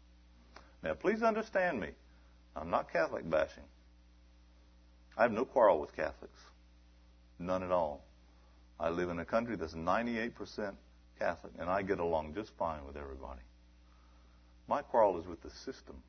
[0.81, 1.89] Now please understand me.
[2.55, 3.63] I'm not Catholic bashing.
[5.17, 6.39] I have no quarrel with Catholics.
[7.37, 8.05] None at all.
[8.79, 10.31] I live in a country that's 98%
[11.19, 13.41] Catholic, and I get along just fine with everybody.
[14.69, 16.01] My quarrel is with the system.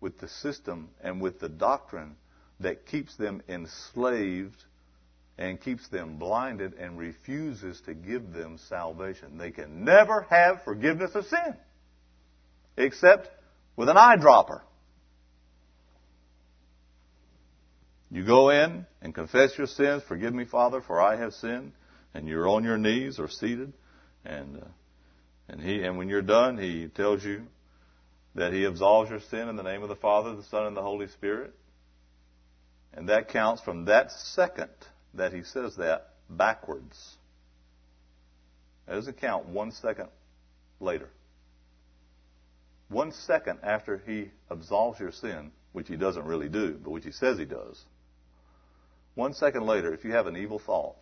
[0.00, 2.16] With the system and with the doctrine
[2.58, 4.64] that keeps them enslaved
[5.40, 9.38] and keeps them blinded and refuses to give them salvation.
[9.38, 11.56] They can never have forgiveness of sin
[12.76, 13.30] except
[13.74, 14.60] with an eyedropper.
[18.10, 20.02] You go in and confess your sins.
[20.06, 21.72] Forgive me, Father, for I have sinned.
[22.12, 23.72] And you're on your knees or seated,
[24.24, 24.66] and uh,
[25.48, 27.42] and he and when you're done, he tells you
[28.34, 30.82] that he absolves your sin in the name of the Father, the Son, and the
[30.82, 31.54] Holy Spirit.
[32.92, 34.70] And that counts from that second
[35.14, 37.16] that he says that backwards.
[38.86, 40.08] That doesn't count one second
[40.80, 41.08] later.
[42.88, 47.12] One second after he absolves your sin, which he doesn't really do, but which he
[47.12, 47.84] says he does.
[49.14, 50.96] One second later, if you have an evil thought,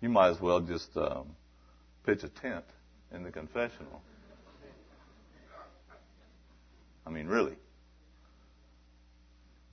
[0.00, 1.26] you might as well just um,
[2.04, 2.64] pitch a tent
[3.12, 4.02] in the confessional.
[7.06, 7.56] I mean, really.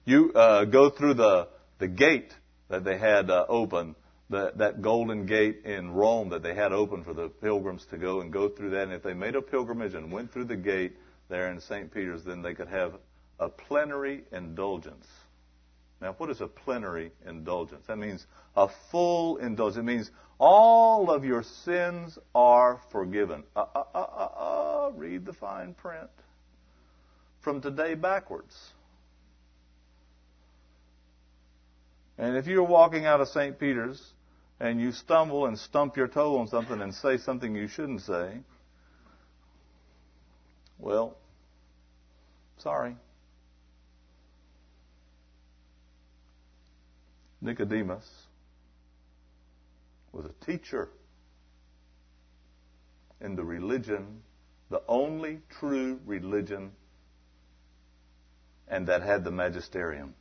[0.05, 1.47] You uh, go through the
[1.81, 2.31] the gate
[2.69, 3.95] that they had uh, open,
[4.29, 8.21] the, that golden gate in Rome that they had open for the pilgrims to go
[8.21, 8.83] and go through that.
[8.83, 10.95] And if they made a pilgrimage and went through the gate
[11.27, 11.93] there in St.
[11.93, 12.93] Peter's, then they could have
[13.39, 15.07] a plenary indulgence.
[15.99, 17.85] Now, what is a plenary indulgence?
[17.87, 19.77] That means a full indulgence.
[19.77, 23.43] It means all of your sins are forgiven.
[23.55, 24.29] Uh, uh, uh, uh,
[24.87, 26.09] uh, read the fine print.
[27.41, 28.55] From today backwards.
[32.21, 33.57] And if you're walking out of St.
[33.57, 34.13] Peter's
[34.59, 38.37] and you stumble and stump your toe on something and say something you shouldn't say,
[40.77, 41.17] well,
[42.59, 42.95] sorry.
[47.41, 48.07] Nicodemus
[50.11, 50.89] was a teacher
[53.19, 54.21] in the religion,
[54.69, 56.71] the only true religion,
[58.67, 60.13] and that had the magisterium.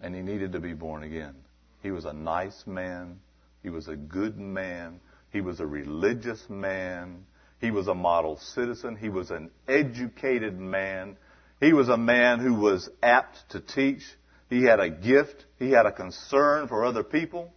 [0.00, 1.34] And he needed to be born again.
[1.82, 3.20] He was a nice man.
[3.62, 5.00] He was a good man.
[5.32, 7.24] He was a religious man.
[7.60, 8.96] He was a model citizen.
[8.96, 11.16] He was an educated man.
[11.60, 14.02] He was a man who was apt to teach.
[14.50, 15.44] He had a gift.
[15.58, 17.52] He had a concern for other people.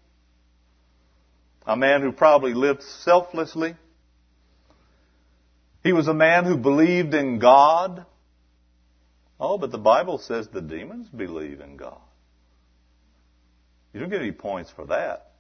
[1.66, 3.76] A man who probably lived selflessly.
[5.84, 8.06] He was a man who believed in God.
[9.40, 12.00] Oh, but the Bible says the demons believe in God.
[13.94, 15.32] You don't get any points for that.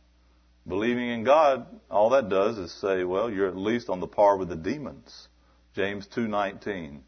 [0.68, 4.38] Believing in God, all that does is say, well, you're at least on the par
[4.38, 5.28] with the demons.
[5.74, 7.02] James 2:19.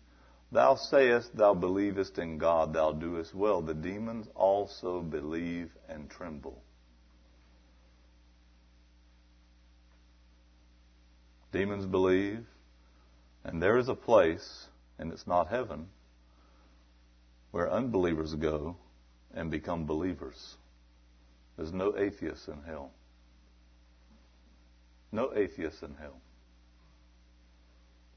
[0.51, 3.61] Thou sayest thou believest in God, thou doest well.
[3.61, 6.61] The demons also believe and tremble.
[11.51, 12.45] Demons believe,
[13.43, 14.67] and there is a place,
[14.97, 15.87] and it's not heaven,
[17.51, 18.77] where unbelievers go
[19.33, 20.57] and become believers.
[21.57, 22.91] There's no atheists in hell.
[25.11, 26.19] No atheists in hell.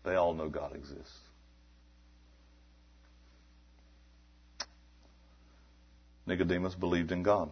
[0.05, 1.19] They all know God exists.
[6.27, 7.51] Nicodemus believed in God.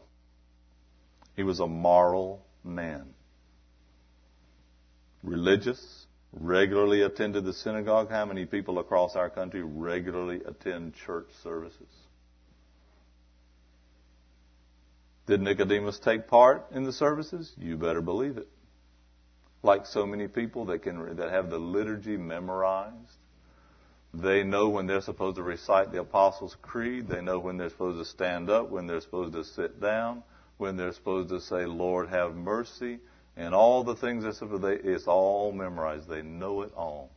[1.36, 3.14] He was a moral man.
[5.22, 8.10] Religious, regularly attended the synagogue.
[8.10, 11.88] How many people across our country regularly attend church services?
[15.32, 17.54] Did Nicodemus take part in the services?
[17.56, 18.48] You better believe it.
[19.62, 23.16] Like so many people that can that have the liturgy memorized,
[24.12, 27.08] they know when they're supposed to recite the Apostles' Creed.
[27.08, 30.22] They know when they're supposed to stand up, when they're supposed to sit down,
[30.58, 32.98] when they're supposed to say, Lord, have mercy,
[33.34, 36.10] and all the things it's all memorized.
[36.10, 37.10] They know it all.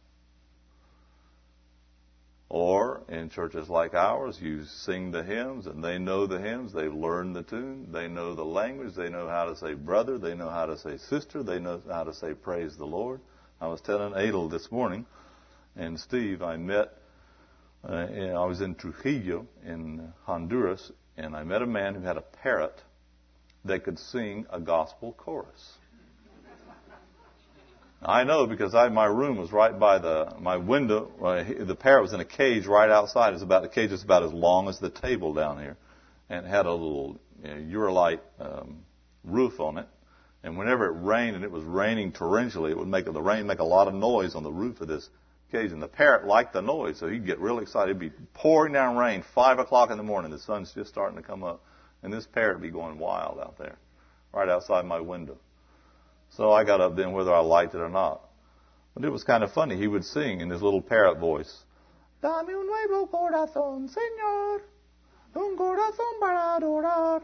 [2.47, 6.71] Or in churches like ours, you sing the hymns and they know the hymns.
[6.73, 7.91] They've learned the tune.
[7.91, 8.93] They know the language.
[8.95, 10.17] They know how to say brother.
[10.17, 11.41] They know how to say sister.
[11.41, 13.19] They know how to say praise the Lord.
[13.59, 15.05] I was telling Adel this morning
[15.75, 16.93] and Steve, I met,
[17.87, 22.21] uh, I was in Trujillo in Honduras and I met a man who had a
[22.21, 22.81] parrot
[23.65, 25.77] that could sing a gospel chorus.
[28.07, 31.11] I know because I, my room was right by the my window.
[31.21, 33.33] Uh, the parrot was in a cage right outside.
[33.33, 35.75] It's about the cage is about as long as the table down here,
[36.29, 38.85] and it had a little you know, Uralite um,
[39.23, 39.87] roof on it.
[40.43, 43.57] And whenever it rained, and it was raining torrentially, it would make the rain make
[43.57, 45.09] a lot of noise on the roof of this
[45.51, 45.71] cage.
[45.71, 47.89] And the parrot liked the noise, so he'd get real excited.
[47.89, 50.29] It'd be pouring down rain, five o'clock in the morning.
[50.29, 51.63] The sun's just starting to come up,
[52.03, 53.77] and this parrot would be going wild out there,
[54.31, 55.39] right outside my window.
[56.35, 58.21] So I got up then whether I liked it or not.
[58.93, 59.77] But it was kind of funny.
[59.77, 61.63] He would sing in his little parrot voice.
[62.21, 64.61] Dame un nuevo corazón, Señor.
[65.35, 67.21] Un corazón para adorar.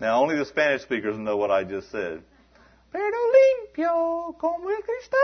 [0.00, 2.22] Now only the Spanish speakers know what I just said.
[2.92, 5.18] Pero limpio como el cristal,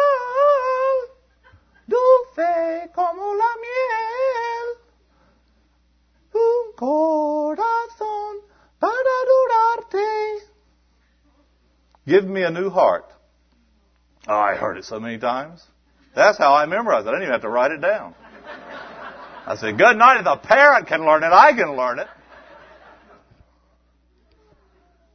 [1.86, 4.78] dulce como la miel,
[6.34, 8.43] un corazón
[8.78, 10.53] para adorarte.
[12.07, 13.05] Give me a new heart.
[14.26, 15.64] Oh, I heard it so many times.
[16.14, 17.11] That's how I memorized it.
[17.11, 18.14] I didn't even have to write it down.
[19.46, 20.18] I said, good night.
[20.18, 22.09] If the parent can learn it, I can learn it.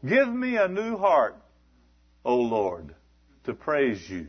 [0.08, 1.36] Give me a new heart,
[2.24, 2.94] O Lord,
[3.46, 4.28] to praise you.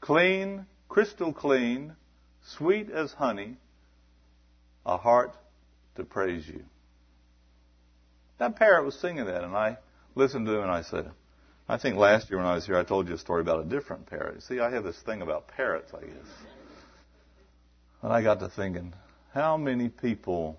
[0.00, 1.94] Clean, crystal clean,
[2.56, 3.56] sweet as honey,
[4.84, 5.34] a heart
[5.96, 6.64] to praise you.
[8.42, 9.78] That parrot was singing that, and I
[10.16, 11.08] listened to him and I said,
[11.68, 13.68] I think last year when I was here, I told you a story about a
[13.68, 14.42] different parrot.
[14.42, 16.26] See, I have this thing about parrots, I guess.
[18.02, 18.94] And I got to thinking,
[19.32, 20.58] how many people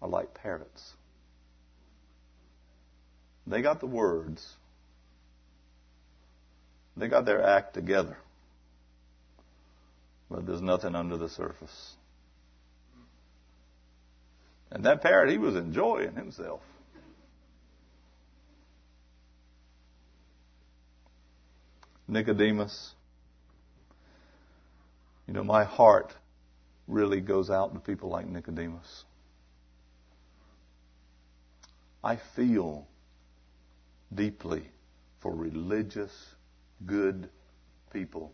[0.00, 0.94] are like parrots?
[3.46, 4.54] They got the words.
[6.96, 8.16] They got their act together.
[10.30, 11.96] But there's nothing under the surface.
[14.72, 16.60] And that parrot, he was enjoying himself.
[22.06, 22.94] Nicodemus,
[25.26, 26.12] you know, my heart
[26.88, 29.04] really goes out to people like Nicodemus.
[32.02, 32.86] I feel
[34.12, 34.64] deeply
[35.20, 36.10] for religious,
[36.84, 37.28] good
[37.92, 38.32] people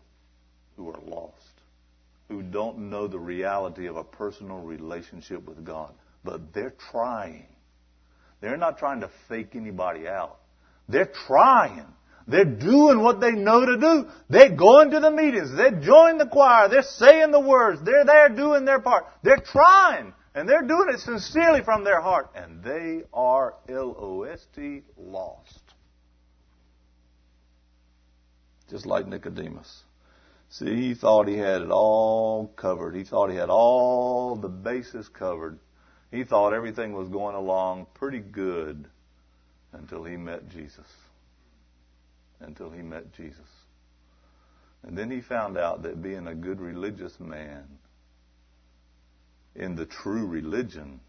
[0.75, 1.35] who are lost,
[2.29, 5.93] who don't know the reality of a personal relationship with God
[6.23, 7.47] but they're trying.
[8.41, 10.37] They're not trying to fake anybody out.
[10.87, 11.85] They're trying.
[12.27, 14.09] They're doing what they know to do.
[14.29, 15.55] They're going to the meetings.
[15.55, 16.67] They're joining the choir.
[16.67, 17.81] They're saying the words.
[17.83, 19.05] They're there doing their part.
[19.23, 20.13] They're trying.
[20.35, 22.31] And they're doing it sincerely from their heart.
[22.35, 25.61] And they are L-O-S-T lost.
[28.69, 29.83] Just like Nicodemus.
[30.49, 32.95] See, he thought he had it all covered.
[32.95, 35.59] He thought he had all the bases covered.
[36.11, 38.87] He thought everything was going along pretty good
[39.73, 40.87] until he met Jesus.
[42.39, 43.39] Until he met Jesus.
[44.83, 47.65] And then he found out that being a good religious man
[49.55, 50.99] in the true religion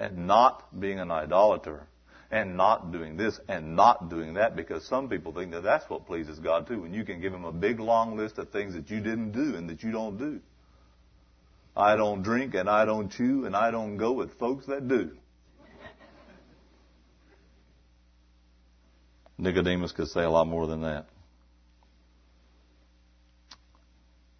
[0.00, 1.86] and not being an idolater
[2.30, 6.06] and not doing this and not doing that because some people think that that's what
[6.06, 6.84] pleases God too.
[6.84, 9.54] And you can give Him a big long list of things that you didn't do
[9.56, 10.40] and that you don't do.
[11.76, 15.10] I don't drink and I don't chew and I don't go with folks that do.
[19.36, 21.06] Nicodemus could say a lot more than that.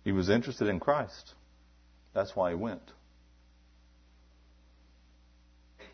[0.04, 1.34] He was interested in Christ.
[2.12, 2.92] That's why he went.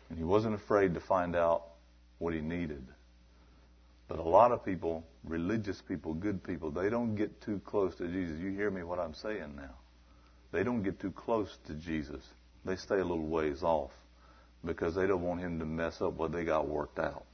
[0.09, 1.63] And he wasn't afraid to find out
[2.19, 2.85] what he needed.
[4.07, 8.07] But a lot of people, religious people, good people, they don't get too close to
[8.07, 8.37] Jesus.
[8.39, 9.75] You hear me what I'm saying now.
[10.51, 12.23] They don't get too close to Jesus.
[12.65, 13.91] They stay a little ways off
[14.63, 17.25] because they don't want him to mess up what they got worked out.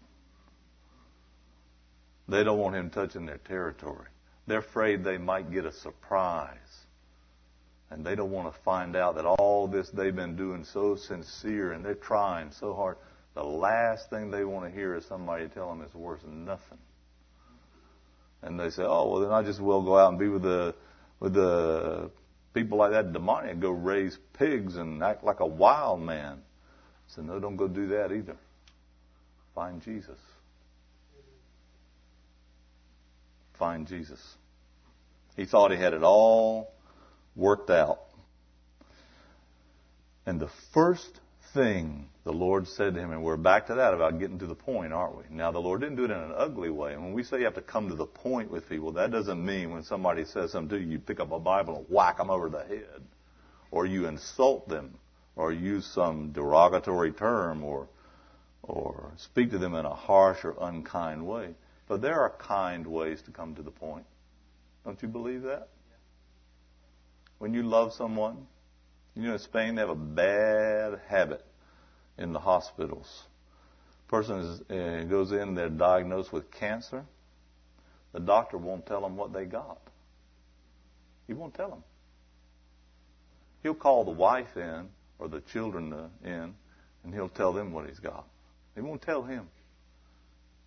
[2.29, 4.07] They don't want him touching their territory.
[4.47, 6.85] They're afraid they might get a surprise.
[7.89, 11.71] And they don't want to find out that all this they've been doing so sincere
[11.71, 12.97] and they're trying so hard.
[13.33, 16.79] The last thing they want to hear is somebody tell them it's worth nothing.
[18.41, 20.75] And they say, "Oh, well, then I just will go out and be with the
[21.19, 22.11] with the
[22.53, 26.43] people like that demonic, go raise pigs and act like a wild man."
[27.07, 28.37] Said, "No, don't go do that either.
[29.55, 30.19] Find Jesus.
[33.53, 34.37] Find Jesus."
[35.35, 36.73] He thought he had it all
[37.35, 38.01] worked out.
[40.25, 41.21] And the first
[41.57, 44.55] thing the Lord said to him, and we're back to that about getting to the
[44.55, 45.23] point, aren't we?
[45.29, 46.93] Now, the Lord didn't do it in an ugly way.
[46.93, 49.43] And when we say you have to come to the point with people, that doesn't
[49.43, 52.29] mean when somebody says something to you, you pick up a Bible and whack them
[52.29, 53.01] over the head,
[53.71, 54.99] or you insult them,
[55.35, 57.87] or use some derogatory term, or
[58.63, 61.55] or speak to them in a harsh or unkind way.
[61.87, 64.05] But there are kind ways to come to the point.
[64.83, 65.69] Don't you believe that?
[67.37, 68.47] when you love someone.
[69.15, 71.43] You know, in Spain, they have a bad habit
[72.17, 73.23] in the hospitals.
[74.07, 77.03] Person is, uh, goes in, they're diagnosed with cancer.
[78.13, 79.79] The doctor won't tell them what they got.
[81.27, 81.83] He won't tell them.
[83.63, 84.87] He'll call the wife in
[85.19, 86.53] or the children uh, in,
[87.03, 88.25] and he'll tell them what he's got.
[88.75, 89.47] He won't tell him.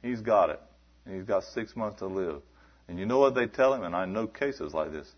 [0.02, 0.60] He's got it.
[1.06, 2.42] And he's got six months to live.
[2.88, 3.84] And you know what they tell him?
[3.84, 5.10] And I know cases like this.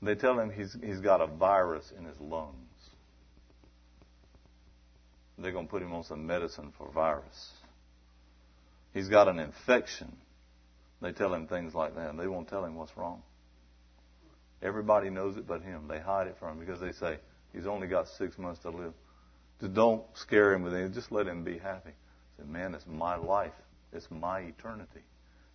[0.00, 2.67] They tell him he's, he's got a virus in his lungs.
[5.38, 7.52] They're going to put him on some medicine for virus.
[8.92, 10.16] He's got an infection.
[11.00, 12.16] They tell him things like that.
[12.16, 13.22] They won't tell him what's wrong.
[14.62, 15.86] Everybody knows it but him.
[15.88, 17.18] They hide it from him because they say,
[17.52, 18.92] he's only got six months to live.
[19.60, 20.94] Just don't scare him with anything.
[20.94, 21.92] Just let him be happy.
[22.36, 23.52] Say, man, it's my life.
[23.92, 25.02] It's my eternity.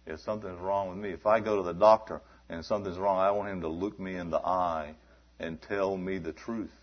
[0.05, 3.31] If something's wrong with me, if I go to the doctor and something's wrong, I
[3.31, 4.95] want him to look me in the eye
[5.39, 6.73] and tell me the truth.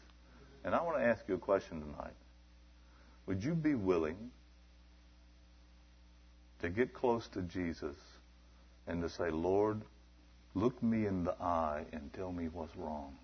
[0.65, 2.15] And I want to ask you a question tonight.
[3.27, 4.31] Would you be willing
[6.61, 7.97] to get close to Jesus
[8.87, 9.83] and to say, Lord,
[10.55, 13.15] look me in the eye and tell me what's wrong?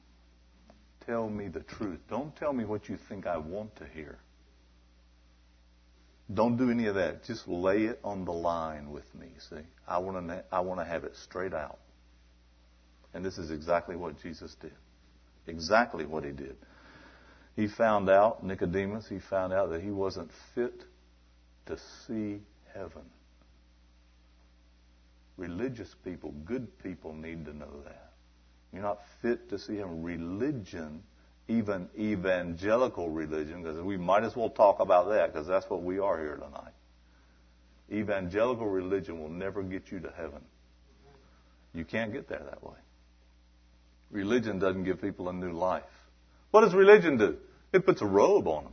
[1.06, 2.00] Tell me the truth.
[2.08, 4.18] Don't tell me what you think I want to hear.
[6.32, 7.24] Don't do any of that.
[7.24, 9.28] Just lay it on the line with me.
[9.48, 10.44] See, I want to.
[10.50, 11.78] I want to have it straight out.
[13.14, 14.74] And this is exactly what Jesus did.
[15.46, 16.56] Exactly what he did.
[17.56, 20.84] He found out, Nicodemus, he found out that he wasn't fit
[21.66, 22.42] to see
[22.74, 23.02] heaven.
[25.38, 28.12] Religious people, good people need to know that.
[28.72, 30.02] You're not fit to see heaven.
[30.02, 31.02] Religion,
[31.48, 35.98] even evangelical religion, because we might as well talk about that because that's what we
[35.98, 36.72] are here tonight.
[37.90, 40.42] Evangelical religion will never get you to heaven.
[41.72, 42.76] You can't get there that way.
[44.10, 45.84] Religion doesn't give people a new life.
[46.50, 47.36] What does religion do?
[47.72, 48.72] It puts a robe on them.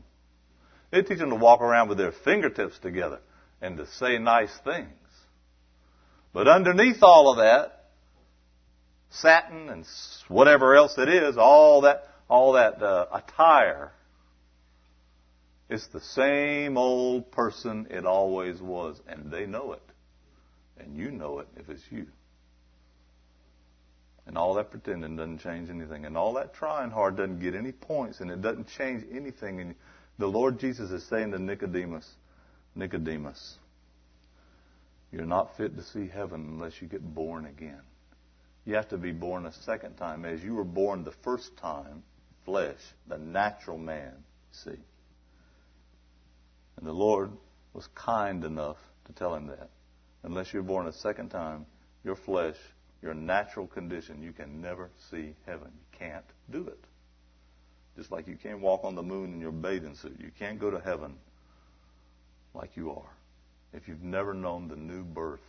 [0.92, 3.20] It teaches them to walk around with their fingertips together
[3.62, 4.88] and to say nice things.
[6.34, 7.86] But underneath all of that,
[9.10, 9.86] satin and
[10.28, 13.92] whatever else it is, all that, all that uh, attire,
[15.70, 19.82] it's the same old person it always was, and they know it,
[20.78, 22.08] and you know it if it's you.
[24.26, 26.06] And all that pretending doesn't change anything.
[26.06, 29.60] And all that trying hard doesn't get any points and it doesn't change anything.
[29.60, 29.76] And
[30.18, 32.10] the Lord Jesus is saying to Nicodemus,
[32.76, 33.58] Nicodemus,
[35.12, 37.82] you're not fit to see heaven unless you get born again.
[38.66, 40.24] You have to be born a second time.
[40.24, 42.04] As you were born the first time,
[42.46, 44.14] flesh, the natural man,
[44.52, 44.80] see.
[46.78, 47.32] And the Lord
[47.74, 49.70] was kind enough to tell him that.
[50.24, 51.66] Unless you're born a second time,
[52.04, 52.56] your flesh
[53.04, 55.68] your natural condition, you can never see heaven.
[55.74, 56.80] You can't do it.
[57.98, 60.16] Just like you can't walk on the moon in your bathing suit.
[60.20, 61.16] You can't go to heaven
[62.56, 63.10] like you are.
[63.74, 65.40] if you've never known the new birth.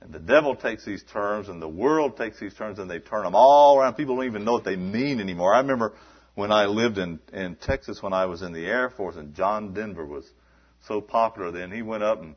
[0.00, 3.22] And the devil takes these terms and the world takes these terms and they turn
[3.24, 3.94] them all around.
[3.94, 5.54] People don't even know what they mean anymore.
[5.54, 5.94] I remember
[6.34, 9.72] when I lived in, in Texas when I was in the Air Force and John
[9.72, 10.28] Denver was
[10.88, 11.70] so popular then.
[11.70, 12.34] He went up and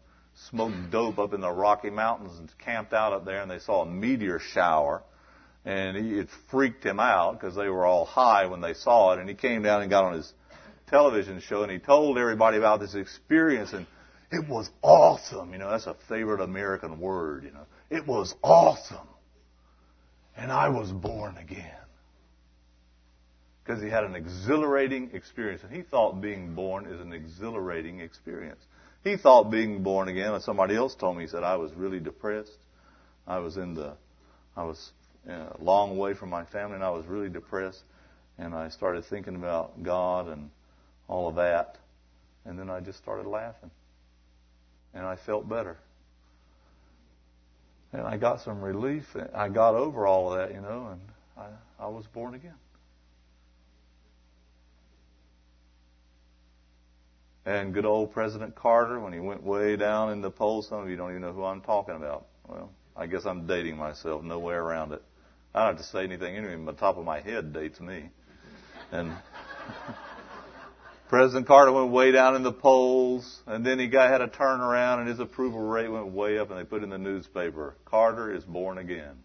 [0.50, 3.84] smoked dope up in the Rocky Mountains and camped out up there and they saw
[3.84, 5.04] a meteor shower
[5.66, 9.20] and he, it freaked him out because they were all high when they saw it
[9.20, 10.34] and he came down and got on his
[10.88, 13.86] television show and he told everybody about this experience and
[14.34, 15.54] it was awesome.
[15.54, 17.66] You know, that's a favorite American word, you know.
[17.92, 19.08] It was awesome.
[20.36, 21.70] And I was born again.
[23.64, 25.62] Because he had an exhilarating experience.
[25.64, 28.60] And he thought being born is an exhilarating experience.
[29.04, 32.00] He thought being born again, and somebody else told me, he said, I was really
[32.00, 32.58] depressed.
[33.28, 33.94] I was in the,
[34.56, 34.92] I was
[35.28, 37.82] a long way from my family, and I was really depressed.
[38.38, 40.50] And I started thinking about God and
[41.08, 41.78] all of that.
[42.46, 43.72] And then I just started laughing
[44.94, 45.78] and I felt better.
[47.92, 49.04] And I got some relief.
[49.34, 51.02] I got over all of that, you know, and
[51.38, 52.56] I, I was born again.
[57.46, 60.90] And good old President Carter, when he went way down in the polls, some of
[60.90, 62.28] you don't even know who I'm talking about.
[62.48, 64.24] Well, I guess I'm dating myself.
[64.24, 65.04] No way around it.
[65.54, 66.64] I don't have to say anything anyway.
[66.66, 68.10] The top of my head dates me.
[68.92, 69.12] And
[71.10, 75.00] President Carter went way down in the polls, and then he got had a turnaround,
[75.00, 78.44] and his approval rate went way up, and they put in the newspaper, Carter is
[78.44, 79.18] born again.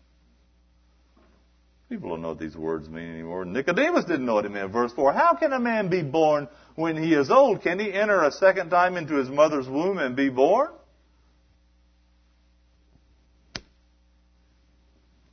[1.88, 3.46] People don't know what these words mean anymore.
[3.46, 4.70] Nicodemus didn't know what it meant.
[4.70, 7.62] Verse 4, how can a man be born when he is old?
[7.62, 10.68] Can he enter a second time into his mother's womb and be born?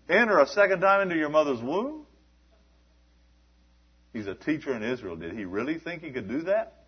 [0.07, 2.05] Enter a second time into your mother's womb?
[4.13, 5.17] He's a teacher in Israel.
[5.17, 6.85] Did he really think he could do that?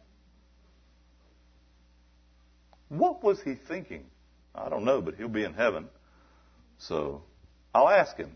[2.87, 4.05] What was he thinking?
[4.55, 5.89] I don't know, but he'll be in heaven.
[6.77, 7.23] So
[7.75, 8.31] I'll ask him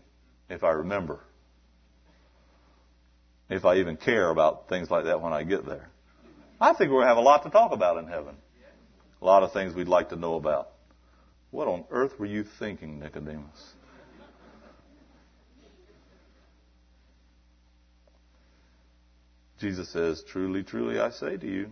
[0.52, 1.20] if I remember.
[3.48, 5.88] If I even care about things like that when I get there.
[6.60, 8.36] I think to have a lot to talk about in heaven.
[9.20, 10.70] A lot of things we'd like to know about.
[11.50, 13.74] What on earth were you thinking, Nicodemus?
[19.58, 21.70] Jesus says, Truly, truly, I say to you,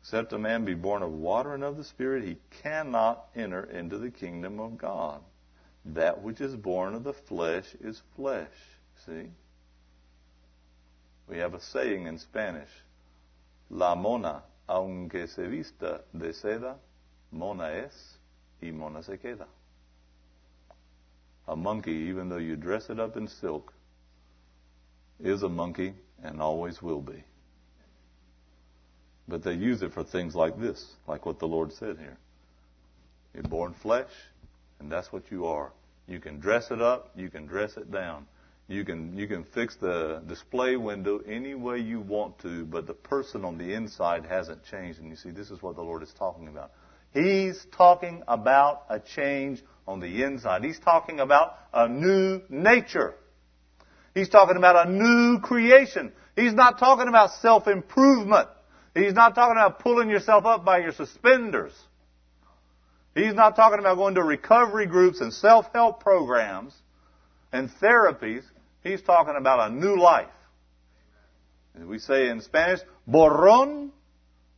[0.00, 3.98] except a man be born of water and of the Spirit, he cannot enter into
[3.98, 5.20] the kingdom of God.
[5.84, 8.48] That which is born of the flesh is flesh.
[9.06, 9.30] See?
[11.28, 12.70] We have a saying in Spanish
[13.70, 16.76] La mona, aunque se vista de seda,
[17.30, 18.18] mona es
[18.60, 19.46] y mona se queda.
[21.46, 23.72] A monkey, even though you dress it up in silk,
[25.20, 27.22] is a monkey and always will be.
[29.28, 32.18] But they use it for things like this, like what the Lord said here.
[33.34, 34.10] You're born flesh,
[34.80, 35.72] and that's what you are.
[36.08, 38.26] You can dress it up, you can dress it down.
[38.66, 42.94] You can you can fix the display window any way you want to, but the
[42.94, 45.00] person on the inside hasn't changed.
[45.00, 46.70] And you see, this is what the Lord is talking about.
[47.12, 50.62] He's talking about a change on the inside.
[50.62, 53.14] He's talking about a new nature.
[54.14, 56.12] He's talking about a new creation.
[56.36, 58.48] He's not talking about self-improvement.
[58.94, 61.72] He's not talking about pulling yourself up by your suspenders.
[63.14, 66.74] He's not talking about going to recovery groups and self-help programs
[67.52, 68.42] and therapies.
[68.82, 70.28] He's talking about a new life.
[71.78, 73.90] As we say in Spanish, borrón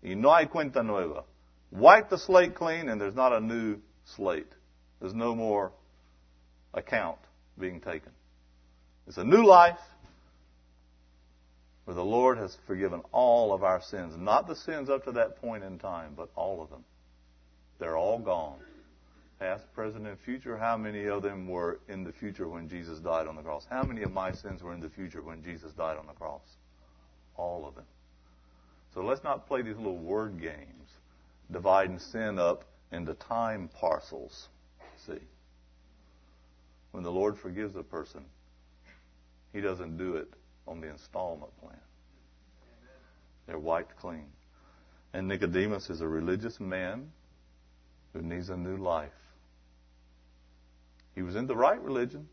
[0.02, 1.24] y no hay cuenta nueva.
[1.70, 4.52] Wipe the slate clean and there's not a new slate.
[5.00, 5.72] There's no more
[6.74, 7.18] account
[7.58, 8.12] being taken.
[9.06, 9.78] It's a new life
[11.84, 14.14] where the Lord has forgiven all of our sins.
[14.16, 16.84] Not the sins up to that point in time, but all of them.
[17.82, 18.60] They're all gone.
[19.40, 20.56] Past, present, and future.
[20.56, 23.66] How many of them were in the future when Jesus died on the cross?
[23.68, 26.44] How many of my sins were in the future when Jesus died on the cross?
[27.34, 27.86] All of them.
[28.94, 30.90] So let's not play these little word games,
[31.50, 32.62] dividing sin up
[32.92, 34.46] into time parcels.
[35.04, 35.18] See?
[36.92, 38.24] When the Lord forgives a person,
[39.52, 40.32] he doesn't do it
[40.68, 41.80] on the installment plan.
[43.48, 44.28] They're wiped clean.
[45.12, 47.10] And Nicodemus is a religious man
[48.12, 49.10] who needs a new life.
[51.14, 52.28] He was in the right religion.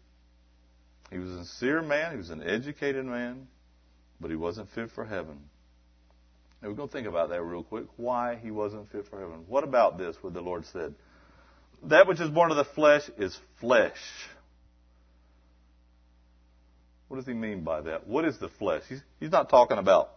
[1.12, 2.12] He was a sincere man.
[2.12, 3.48] He was an educated man.
[4.22, 5.40] But he wasn't fit for heaven.
[6.62, 7.86] And we're going to think about that real quick.
[7.98, 9.46] Why he wasn't fit for heaven.
[9.48, 10.94] What about this, where the Lord said,
[11.84, 13.98] That which is born of the flesh is flesh.
[17.08, 18.08] What does he mean by that?
[18.08, 18.84] What is the flesh?
[18.88, 20.12] He's, he's not talking about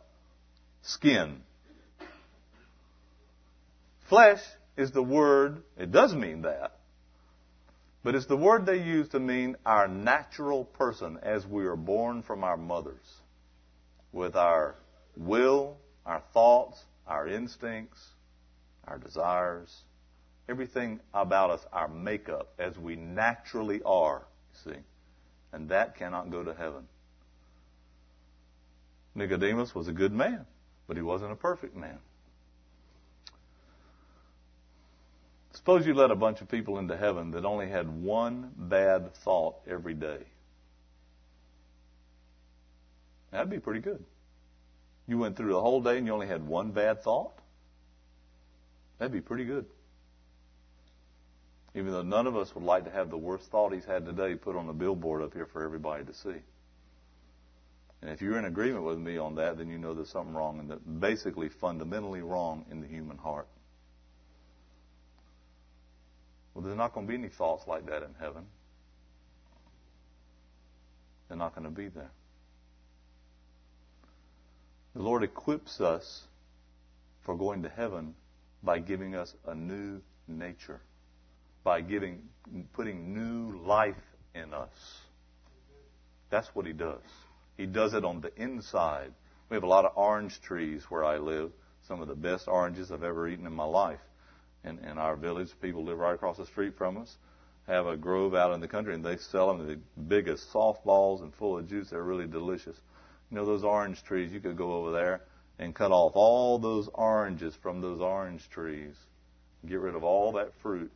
[0.82, 1.40] skin.
[4.08, 4.40] Flesh
[4.76, 6.78] is the word, it does mean that,
[8.02, 12.22] but it's the word they use to mean our natural person as we are born
[12.22, 13.20] from our mothers,
[14.12, 14.74] with our
[15.16, 18.00] will, our thoughts, our instincts,
[18.86, 19.72] our desires,
[20.48, 24.78] everything about us, our makeup, as we naturally are, you see.
[25.52, 26.88] And that cannot go to heaven.
[29.14, 30.46] Nicodemus was a good man,
[30.88, 31.98] but he wasn't a perfect man.
[35.62, 39.54] Suppose you let a bunch of people into heaven that only had one bad thought
[39.70, 40.18] every day.
[43.30, 44.04] That'd be pretty good.
[45.06, 47.38] You went through the whole day and you only had one bad thought?
[48.98, 49.66] That'd be pretty good.
[51.76, 54.34] Even though none of us would like to have the worst thought he's had today
[54.34, 56.42] put on a billboard up here for everybody to see.
[58.00, 60.58] And if you're in agreement with me on that, then you know there's something wrong,
[60.58, 63.46] and that basically fundamentally wrong in the human heart.
[66.54, 68.44] Well, there's not going to be any thoughts like that in heaven.
[71.28, 72.10] They're not going to be there.
[74.94, 76.22] The Lord equips us
[77.24, 78.14] for going to heaven
[78.62, 80.80] by giving us a new nature,
[81.64, 82.20] by giving,
[82.74, 83.94] putting new life
[84.34, 84.68] in us.
[86.28, 87.00] That's what He does.
[87.56, 89.12] He does it on the inside.
[89.48, 91.50] We have a lot of orange trees where I live,
[91.88, 94.00] some of the best oranges I've ever eaten in my life
[94.64, 95.50] in, in our village.
[95.60, 97.16] People live right across the street from us,
[97.66, 101.34] have a grove out in the country, and they sell them the biggest softballs and
[101.34, 101.90] full of juice.
[101.90, 102.76] They're really delicious.
[103.30, 104.32] You know those orange trees?
[104.32, 105.22] You could go over there
[105.58, 108.94] and cut off all those oranges from those orange trees,
[109.66, 110.90] get rid of all that fruit,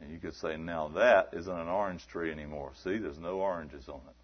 [0.00, 2.72] and you could say, now that isn't an orange tree anymore.
[2.84, 4.16] See, there's no oranges on it.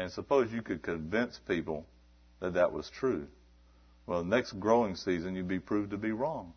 [0.00, 1.84] And suppose you could convince people
[2.38, 3.26] that that was true.
[4.08, 6.54] Well, next growing season, you'd be proved to be wrong.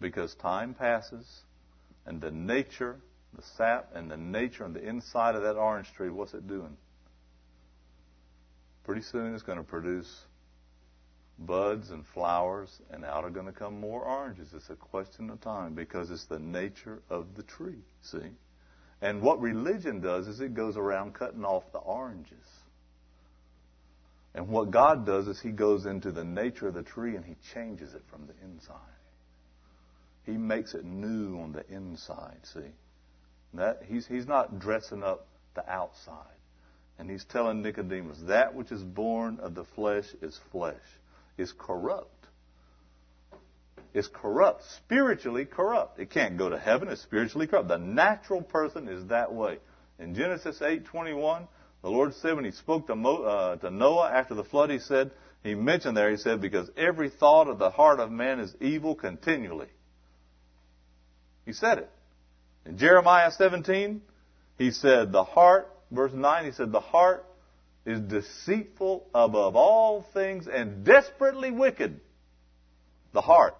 [0.00, 1.42] Because time passes,
[2.06, 3.00] and the nature,
[3.34, 6.76] the sap, and the nature on the inside of that orange tree, what's it doing?
[8.84, 10.26] Pretty soon it's going to produce
[11.36, 14.54] buds and flowers, and out are going to come more oranges.
[14.54, 18.30] It's a question of time because it's the nature of the tree, see?
[19.02, 22.46] And what religion does is it goes around cutting off the oranges.
[24.36, 27.34] And what God does is He goes into the nature of the tree and He
[27.54, 28.76] changes it from the inside.
[30.26, 32.70] He makes it new on the inside, see?
[33.54, 36.26] That, he's, he's not dressing up the outside.
[36.98, 40.74] And he's telling Nicodemus, that which is born of the flesh is flesh,
[41.38, 42.10] is corrupt.
[43.94, 45.98] Is corrupt, spiritually corrupt.
[45.98, 47.68] It can't go to heaven, it's spiritually corrupt.
[47.68, 49.58] The natural person is that way.
[49.98, 51.46] In Genesis 8:21,
[51.86, 54.80] the Lord said when He spoke to, Mo, uh, to Noah after the flood, He
[54.80, 55.12] said,
[55.44, 58.96] He mentioned there, He said, because every thought of the heart of man is evil
[58.96, 59.68] continually.
[61.44, 61.90] He said it.
[62.64, 64.02] In Jeremiah 17,
[64.58, 67.24] He said, the heart, verse 9, He said, the heart
[67.84, 72.00] is deceitful above all things and desperately wicked.
[73.12, 73.54] The heart.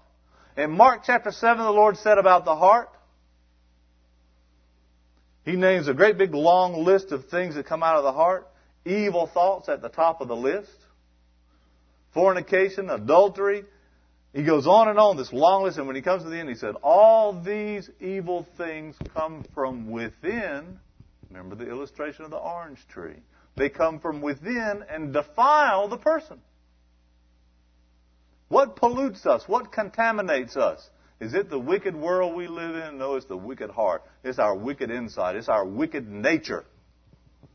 [0.56, 2.88] In Mark chapter 7, the Lord said about the heart,
[5.46, 8.48] he names a great big long list of things that come out of the heart.
[8.84, 10.76] Evil thoughts at the top of the list.
[12.12, 13.64] Fornication, adultery.
[14.34, 16.48] He goes on and on this long list, and when he comes to the end,
[16.48, 20.80] he said, All these evil things come from within.
[21.30, 23.16] Remember the illustration of the orange tree.
[23.54, 26.40] They come from within and defile the person.
[28.48, 29.44] What pollutes us?
[29.46, 30.86] What contaminates us?
[31.20, 32.98] Is it the wicked world we live in?
[32.98, 34.02] No, it's the wicked heart.
[34.22, 35.36] It's our wicked inside.
[35.36, 36.64] It's our wicked nature.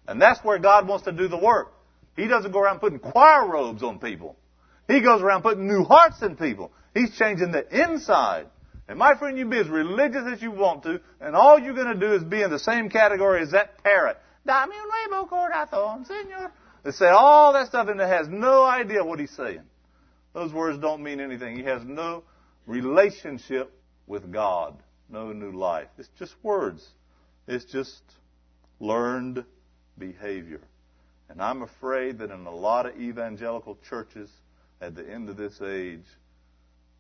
[0.08, 1.74] And that's where God wants to do the work.
[2.16, 4.36] He doesn't go around putting choir robes on people.
[4.88, 6.72] He goes around putting new hearts in people.
[6.94, 8.48] He's changing the inside.
[8.88, 11.98] And my friend, you be as religious as you want to, and all you're going
[11.98, 14.18] to do is be in the same category as that parrot.
[14.46, 16.52] Dame un nuevo corazón, señor.
[16.84, 19.62] They say all that stuff and it has no idea what he's saying.
[20.34, 21.56] Those words don't mean anything.
[21.56, 22.24] He has no
[22.72, 23.70] relationship
[24.08, 25.90] with God, no new life.
[25.98, 26.88] It's just words.
[27.46, 28.02] It's just
[28.80, 29.44] learned
[29.98, 30.62] behavior.
[31.30, 34.30] And I'm afraid that in a lot of evangelical churches
[34.80, 36.06] at the end of this age,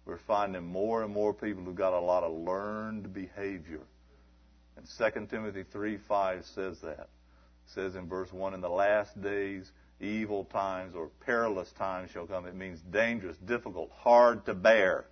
[0.05, 3.82] we're finding more and more people who've got a lot of learned behavior.
[4.76, 6.99] And 2 Timothy 3 5 says that.
[6.99, 12.26] It says in verse 1 In the last days, evil times or perilous times shall
[12.26, 12.45] come.
[12.45, 15.05] It means dangerous, difficult, hard to bear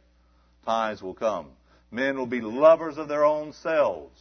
[0.66, 1.48] times will come.
[1.92, 4.20] Men will be lovers of their own selves.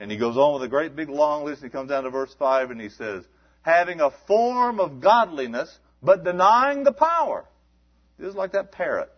[0.00, 1.62] And he goes on with a great big long list.
[1.62, 3.24] He comes down to verse 5 and he says,
[3.62, 7.44] having a form of godliness, but denying the power.
[8.20, 9.10] Just like that parrot.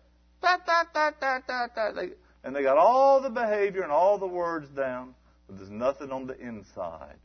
[2.43, 5.15] And they got all the behavior and all the words down,
[5.47, 7.17] but there's nothing on the inside.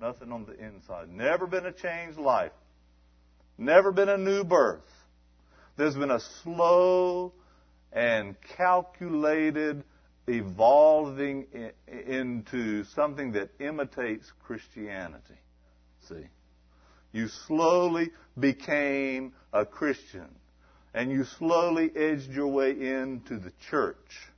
[0.00, 1.08] Nothing on the inside.
[1.10, 2.52] Never been a changed life.
[3.58, 4.88] Never been a new birth.
[5.76, 7.32] There's been a slow
[7.92, 9.84] and calculated
[10.26, 11.46] evolving
[11.86, 15.38] into something that imitates Christianity.
[16.08, 16.26] See?
[17.12, 20.28] You slowly became a Christian.
[20.94, 24.30] And you slowly edged your way into the church.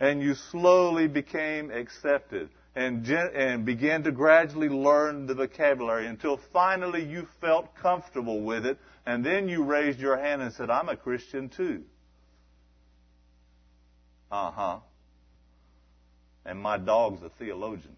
[0.00, 7.04] And you slowly became accepted and, and began to gradually learn the vocabulary until finally
[7.04, 8.78] you felt comfortable with it.
[9.06, 11.84] And then you raised your hand and said, I'm a Christian too.
[14.30, 14.78] Uh huh.
[16.44, 17.96] And my dog's a theologian.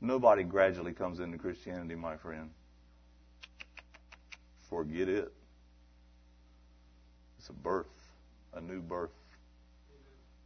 [0.00, 2.50] Nobody gradually comes into Christianity, my friend.
[4.70, 5.32] Forget it.
[7.38, 7.86] It's a birth,
[8.54, 9.10] a new birth.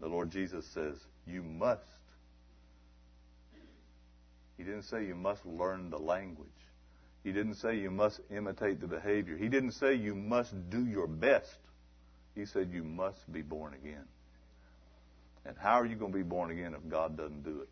[0.00, 0.96] The Lord Jesus says,
[1.26, 1.82] You must.
[4.56, 6.48] He didn't say you must learn the language.
[7.24, 9.36] He didn't say you must imitate the behavior.
[9.38, 11.58] He didn't say you must do your best.
[12.34, 14.04] He said you must be born again.
[15.46, 17.68] And how are you going to be born again if God doesn't do it?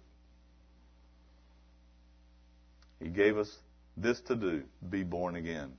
[2.98, 3.54] He gave us
[3.96, 5.72] this to do be born again.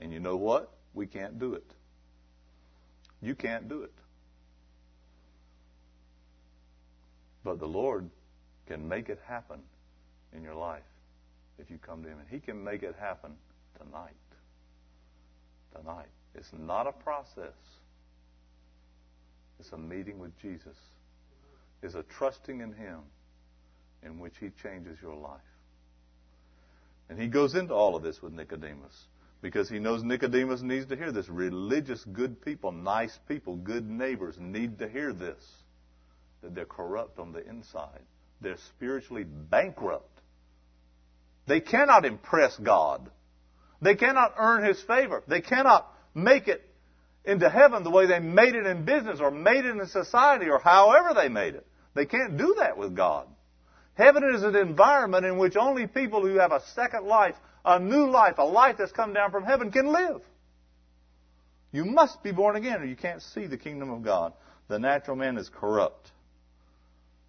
[0.00, 0.72] And you know what?
[0.92, 1.70] We can't do it.
[3.22, 3.92] You can't do it.
[7.44, 8.10] But the Lord
[8.66, 9.60] can make it happen
[10.34, 10.82] in your life
[11.60, 12.18] if you come to Him.
[12.18, 13.32] And He can make it happen
[13.78, 14.14] tonight.
[15.76, 16.08] Tonight.
[16.34, 17.56] It's not a process,
[19.58, 20.76] it's a meeting with Jesus.
[21.82, 23.00] It's a trusting in Him
[24.02, 25.40] in which He changes your life.
[27.08, 29.06] And He goes into all of this with Nicodemus
[29.42, 31.28] because He knows Nicodemus needs to hear this.
[31.28, 35.42] Religious, good people, nice people, good neighbors need to hear this
[36.42, 38.00] that they're corrupt on the inside.
[38.40, 40.19] They're spiritually bankrupt.
[41.50, 43.10] They cannot impress God.
[43.82, 45.24] They cannot earn His favor.
[45.26, 46.64] They cannot make it
[47.24, 50.60] into heaven the way they made it in business or made it in society or
[50.60, 51.66] however they made it.
[51.92, 53.26] They can't do that with God.
[53.94, 57.34] Heaven is an environment in which only people who have a second life,
[57.64, 60.22] a new life, a life that's come down from heaven can live.
[61.72, 64.34] You must be born again or you can't see the kingdom of God.
[64.68, 66.12] The natural man is corrupt.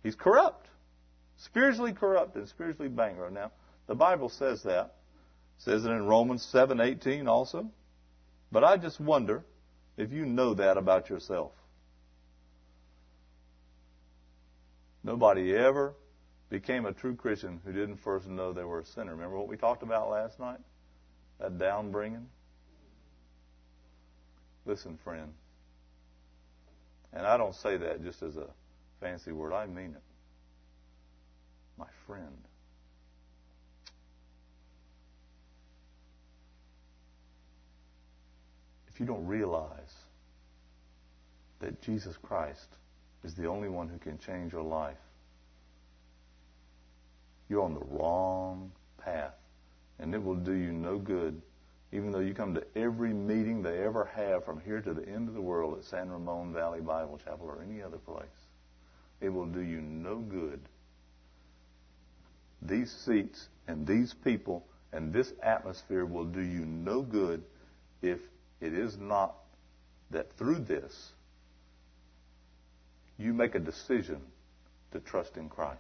[0.03, 0.67] He's corrupt.
[1.37, 3.33] Spiritually corrupt and spiritually bankrupt.
[3.33, 3.51] Now,
[3.91, 4.85] the Bible says that.
[4.85, 7.69] It says it in Romans 7:18 also.
[8.49, 9.43] But I just wonder
[9.97, 11.51] if you know that about yourself.
[15.03, 15.93] Nobody ever
[16.47, 19.11] became a true Christian who didn't first know they were a sinner.
[19.11, 20.61] Remember what we talked about last night?
[21.39, 22.29] That down bringing?
[24.65, 25.33] Listen, friend.
[27.11, 28.47] And I don't say that just as a
[29.01, 30.03] fancy word, I mean it.
[31.77, 32.47] My friend.
[39.01, 39.95] You don't realize
[41.59, 42.67] that Jesus Christ
[43.23, 45.01] is the only one who can change your life,
[47.49, 48.71] you're on the wrong
[49.03, 49.33] path.
[49.97, 51.41] And it will do you no good,
[51.91, 55.27] even though you come to every meeting they ever have from here to the end
[55.27, 58.27] of the world at San Ramon Valley Bible Chapel or any other place.
[59.19, 60.59] It will do you no good.
[62.61, 67.43] These seats and these people and this atmosphere will do you no good
[68.03, 68.19] if
[68.61, 69.35] it is not
[70.11, 71.11] that through this
[73.17, 74.21] you make a decision
[74.91, 75.79] to trust in Christ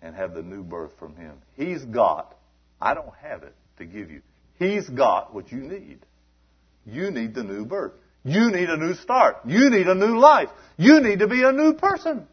[0.00, 1.34] and have the new birth from Him.
[1.56, 2.34] He's got,
[2.80, 4.22] I don't have it to give you.
[4.58, 5.98] He's got what you need.
[6.86, 7.92] You need the new birth.
[8.24, 9.38] You need a new start.
[9.46, 10.48] You need a new life.
[10.76, 12.26] You need to be a new person.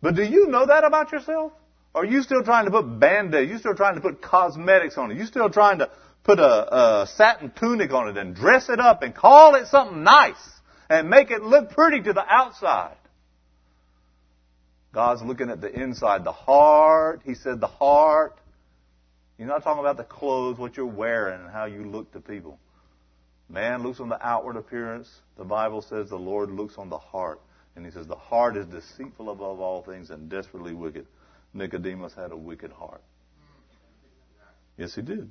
[0.00, 1.52] But do you know that about yourself?
[1.94, 3.50] Are you still trying to put band-aids?
[3.50, 5.18] You still trying to put cosmetics on it?
[5.18, 5.90] You still trying to
[6.28, 10.02] put a, a satin tunic on it and dress it up and call it something
[10.02, 10.36] nice
[10.90, 12.96] and make it look pretty to the outside.
[14.92, 17.22] God's looking at the inside, the heart.
[17.24, 18.38] He said the heart.
[19.38, 22.58] You're not talking about the clothes, what you're wearing, and how you look to people.
[23.48, 25.08] Man looks on the outward appearance.
[25.38, 27.40] The Bible says the Lord looks on the heart.
[27.74, 31.06] And he says the heart is deceitful above all things and desperately wicked.
[31.54, 33.02] Nicodemus had a wicked heart.
[34.76, 35.30] Yes, he did.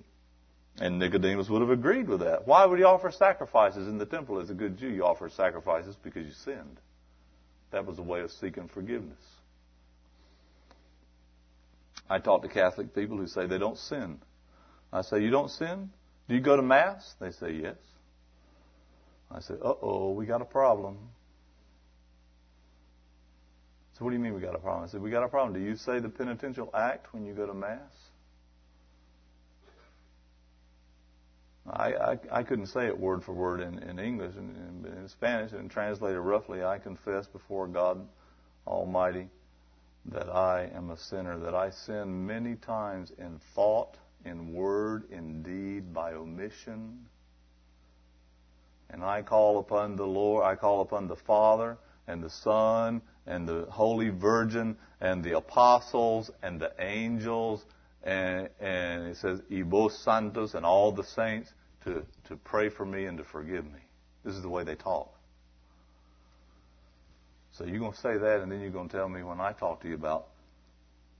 [0.79, 2.47] And Nicodemus would have agreed with that.
[2.47, 4.39] Why would he offer sacrifices in the temple?
[4.39, 6.79] As a good Jew, you offer sacrifices because you sinned.
[7.71, 9.17] That was a way of seeking forgiveness.
[12.09, 14.19] I talk to Catholic people who say they don't sin
[14.91, 15.89] I say, You don't sin?
[16.27, 17.15] Do you go to Mass?
[17.19, 17.75] They say, Yes.
[19.29, 20.97] I say, Uh oh, we got a problem.
[23.97, 24.85] So, what do you mean we got a problem?
[24.85, 25.53] I said, We got a problem.
[25.53, 28.06] Do you say the penitential act when you go to Mass?
[31.69, 34.35] I, I, I couldn't say it word for word in, in English.
[34.35, 38.07] In, in, in Spanish and translated roughly, I confess before God
[38.65, 39.27] Almighty
[40.05, 45.43] that I am a sinner, that I sin many times in thought, in word, in
[45.43, 47.05] deed, by omission.
[48.89, 53.47] And I call upon the Lord, I call upon the Father and the Son and
[53.47, 57.65] the Holy Virgin and the apostles and the angels
[58.03, 61.51] and, and it says, y santos and all the saints
[61.87, 63.79] to, to pray for me and to forgive me.
[64.23, 65.13] This is the way they talk.
[67.51, 69.51] So you're going to say that, and then you're going to tell me when I
[69.51, 70.27] talk to you about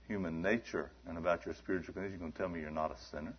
[0.06, 2.98] human nature and about your spiritual condition, you're going to tell me you're not a
[3.10, 3.34] sinner.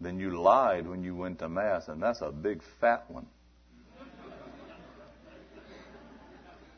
[0.00, 3.26] Then you lied when you went to Mass, and that's a big fat one.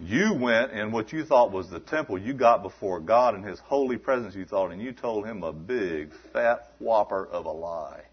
[0.02, 2.16] You went in what you thought was the temple.
[2.16, 5.52] You got before God in His holy presence, you thought, and you told Him a
[5.52, 8.04] big, fat whopper of a lie.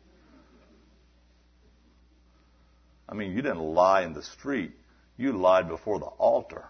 [3.10, 4.72] I mean, you didn't lie in the street.
[5.18, 6.66] You lied before the altar.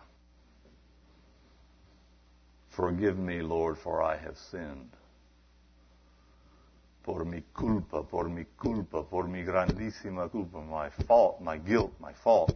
[2.69, 4.91] Forgive me, Lord, for I have sinned.
[7.03, 12.13] Por mi culpa, por mi culpa, por mi grandísima culpa, my fault, my guilt, my
[12.13, 12.55] fault.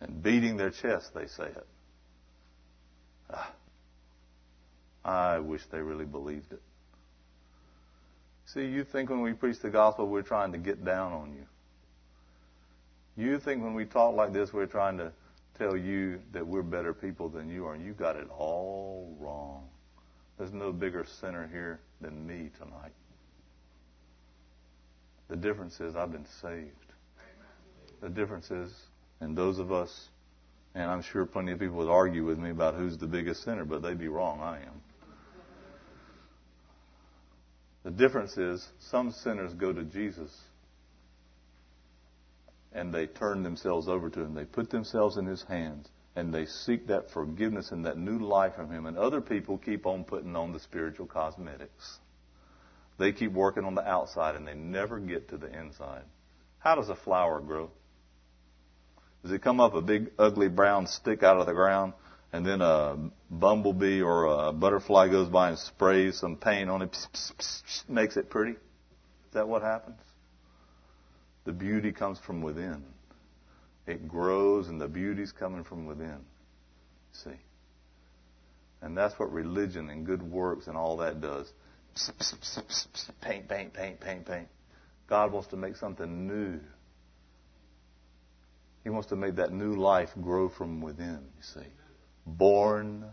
[0.00, 1.66] And beating their chest, they say it.
[3.32, 3.52] Ah,
[5.04, 6.62] I wish they really believed it.
[8.46, 11.46] See, you think when we preach the gospel, we're trying to get down on you.
[13.16, 15.12] You think when we talk like this, we're trying to
[15.58, 19.68] tell you that we're better people than you are, and you got it all wrong.
[20.38, 22.92] There's no bigger sinner here than me tonight.
[25.28, 26.70] The difference is I've been saved.
[28.00, 28.72] The difference is,
[29.20, 30.08] and those of us,
[30.74, 33.64] and I'm sure plenty of people would argue with me about who's the biggest sinner,
[33.64, 34.40] but they'd be wrong.
[34.40, 34.82] I am.
[37.82, 40.30] The difference is some sinners go to Jesus
[42.72, 44.34] and they turn themselves over to Him.
[44.34, 48.54] They put themselves in His hands and they seek that forgiveness and that new life
[48.56, 48.86] from Him.
[48.86, 51.98] And other people keep on putting on the spiritual cosmetics.
[52.98, 56.02] They keep working on the outside and they never get to the inside.
[56.58, 57.70] How does a flower grow?
[59.22, 61.94] Does it come up a big, ugly brown stick out of the ground
[62.32, 66.96] and then a bumblebee or a butterfly goes by and sprays some paint on it,
[67.88, 68.52] makes it pretty?
[68.52, 69.98] Is that what happens?
[71.44, 72.84] The beauty comes from within.
[73.86, 76.20] It grows and the beauty's coming from within.
[77.12, 77.30] See?
[78.82, 81.50] And that's what religion and good works and all that does.
[83.20, 84.48] Paint, paint, paint, paint, paint.
[85.08, 86.60] God wants to make something new.
[88.84, 91.68] He wants to make that new life grow from within, you see.
[92.26, 93.04] Born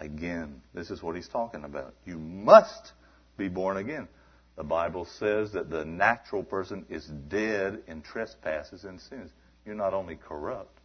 [0.00, 0.62] again.
[0.74, 1.94] This is what he's talking about.
[2.04, 2.92] You must
[3.36, 4.08] be born again.
[4.56, 9.30] The Bible says that the natural person is dead in trespasses and sins.
[9.64, 10.78] You're not only corrupt,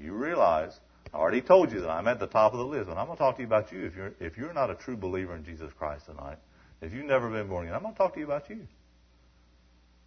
[0.00, 0.78] you realize,
[1.12, 3.16] I already told you that I'm at the top of the list, and I'm going
[3.16, 3.84] to talk to you about you.
[3.86, 6.38] If you're, if you're not a true believer in Jesus Christ tonight,
[6.80, 8.66] if you've never been born again, I'm going to talk to you about you.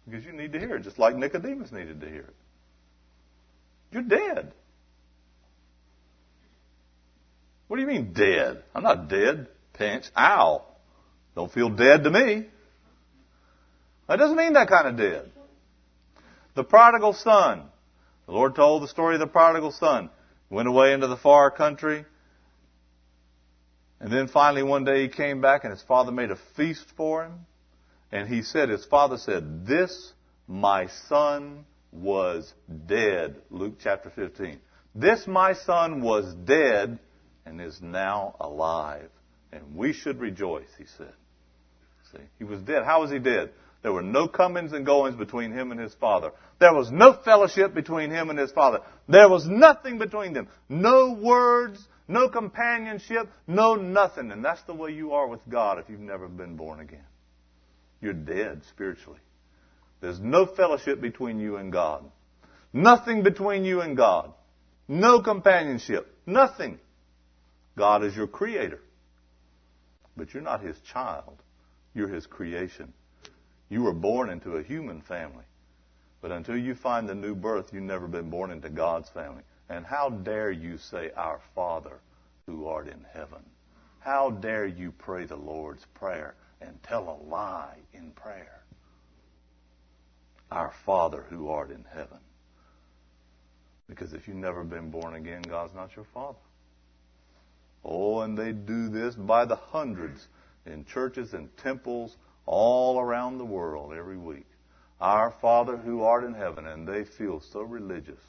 [0.06, 2.36] Because you need to hear it, just like Nicodemus needed to hear it.
[3.92, 4.52] You're dead.
[7.68, 8.62] What do you mean dead?
[8.74, 9.48] I'm not dead.
[9.74, 10.06] Pinch.
[10.16, 10.64] Ow.
[11.34, 12.46] Don't feel dead to me.
[14.08, 15.30] That doesn't mean that kind of dead.
[16.54, 17.64] The prodigal son.
[18.26, 20.10] The Lord told the story of the prodigal son.
[20.50, 22.04] Went away into the far country.
[24.00, 27.24] And then finally one day he came back and his father made a feast for
[27.24, 27.46] him.
[28.10, 30.12] And he said, his father said, this
[30.46, 32.52] my son was
[32.86, 33.36] dead.
[33.50, 34.58] Luke chapter 15.
[34.94, 36.98] This my son was dead
[37.44, 39.10] and is now alive.
[39.52, 41.12] And we should rejoice, he said.
[42.12, 42.84] See, he was dead.
[42.84, 43.50] How was he dead?
[43.82, 46.32] There were no comings and goings between him and his father.
[46.58, 48.80] There was no fellowship between him and his father.
[49.08, 50.48] There was nothing between them.
[50.68, 54.32] No words, no companionship, no nothing.
[54.32, 57.04] And that's the way you are with God if you've never been born again.
[58.00, 59.20] You're dead spiritually.
[60.00, 62.04] There's no fellowship between you and God.
[62.72, 64.32] Nothing between you and God.
[64.88, 66.14] No companionship.
[66.26, 66.78] Nothing.
[67.76, 68.80] God is your creator.
[70.16, 71.42] But you're not his child.
[71.94, 72.92] You're his creation.
[73.68, 75.44] You were born into a human family.
[76.20, 79.42] But until you find the new birth, you've never been born into God's family.
[79.68, 82.00] And how dare you say, Our Father
[82.46, 83.44] who art in heaven?
[84.00, 88.62] How dare you pray the Lord's Prayer and tell a lie in prayer?
[90.50, 92.18] Our Father who art in heaven.
[93.88, 96.38] Because if you've never been born again, God's not your Father.
[97.84, 100.26] Oh, and they do this by the hundreds
[100.66, 102.16] in churches and temples
[102.48, 104.46] all around the world every week.
[105.02, 108.20] Our Father who art in heaven, and they feel so religious,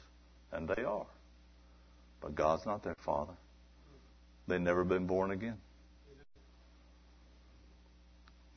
[0.52, 1.06] and they are.
[2.20, 3.32] But God's not their Father.
[4.46, 5.56] They've never been born again.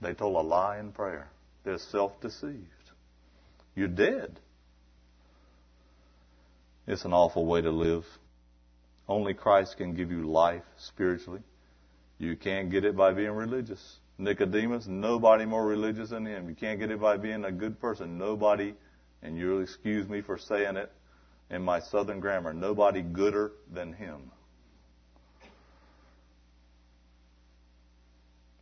[0.01, 1.29] They told a lie in prayer.
[1.63, 2.67] They're self deceived.
[3.73, 4.39] You're dead.
[6.85, 8.03] It's an awful way to live.
[9.07, 11.41] Only Christ can give you life spiritually.
[12.17, 13.97] You can't get it by being religious.
[14.17, 16.47] Nicodemus, nobody more religious than him.
[16.47, 18.17] You can't get it by being a good person.
[18.17, 18.73] Nobody,
[19.21, 20.91] and you'll excuse me for saying it
[21.49, 24.31] in my southern grammar, nobody gooder than him.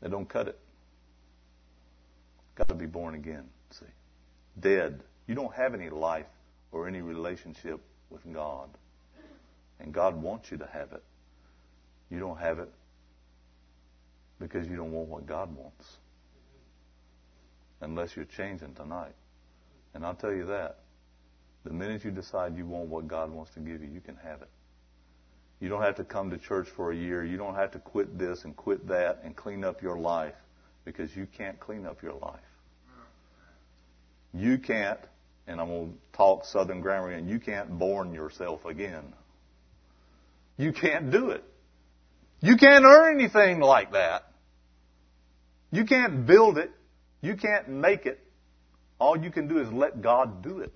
[0.01, 0.59] They don't cut it.
[2.55, 3.85] Got to be born again, see.
[4.59, 5.03] Dead.
[5.27, 6.25] You don't have any life
[6.71, 7.79] or any relationship
[8.09, 8.69] with God.
[9.79, 11.03] And God wants you to have it.
[12.09, 12.69] You don't have it
[14.41, 15.85] because you don't want what God wants.
[17.79, 19.15] Unless you're changing tonight.
[19.93, 20.79] And I'll tell you that.
[21.63, 24.41] The minute you decide you want what God wants to give you, you can have
[24.41, 24.49] it.
[25.59, 27.23] You don't have to come to church for a year.
[27.23, 30.33] You don't have to quit this and quit that and clean up your life
[30.85, 32.39] because you can't clean up your life.
[34.33, 34.99] You can't,
[35.45, 39.13] and I'm going to talk Southern grammar, and you can't born yourself again.
[40.57, 41.43] You can't do it.
[42.39, 44.30] You can't earn anything like that.
[45.71, 46.71] You can't build it.
[47.21, 48.19] You can't make it.
[48.99, 50.73] All you can do is let God do it.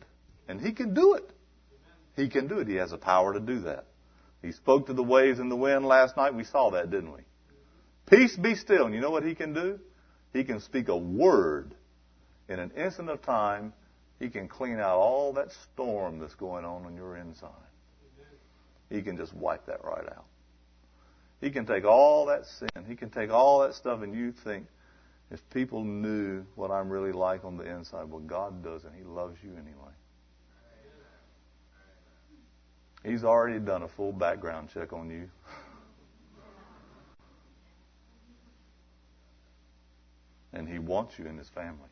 [0.47, 1.29] And He can do it.
[2.15, 2.67] He can do it.
[2.67, 3.85] He has the power to do that.
[4.41, 6.33] He spoke to the waves and the wind last night.
[6.33, 7.21] We saw that, didn't we?
[8.05, 8.85] Peace be still.
[8.85, 9.79] And you know what He can do?
[10.33, 11.73] He can speak a word
[12.47, 13.73] in an instant of time.
[14.19, 17.49] He can clean out all that storm that's going on on your inside.
[18.89, 20.25] He can just wipe that right out.
[21.41, 22.85] He can take all that sin.
[22.87, 24.67] He can take all that stuff, and you think,
[25.31, 28.93] if people knew what I'm really like on the inside, well, God doesn't.
[28.95, 29.93] He loves you anyway.
[33.03, 35.29] He's already done a full background check on you.
[40.53, 41.89] and he wants you in his family.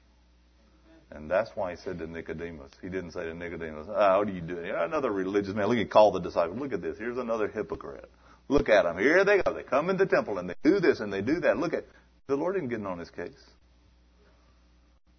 [1.12, 4.34] And that's why he said to Nicodemus, he didn't say to Nicodemus, oh, how do
[4.34, 4.74] you do it?
[4.76, 5.68] Another religious man.
[5.68, 6.60] Look, he called the disciples.
[6.60, 6.98] Look at this.
[6.98, 8.10] Here's another hypocrite.
[8.48, 8.98] Look at them.
[8.98, 9.54] Here they go.
[9.54, 11.58] They come in the temple and they do this and they do that.
[11.58, 11.86] Look at,
[12.28, 13.32] the Lord didn't get on his case.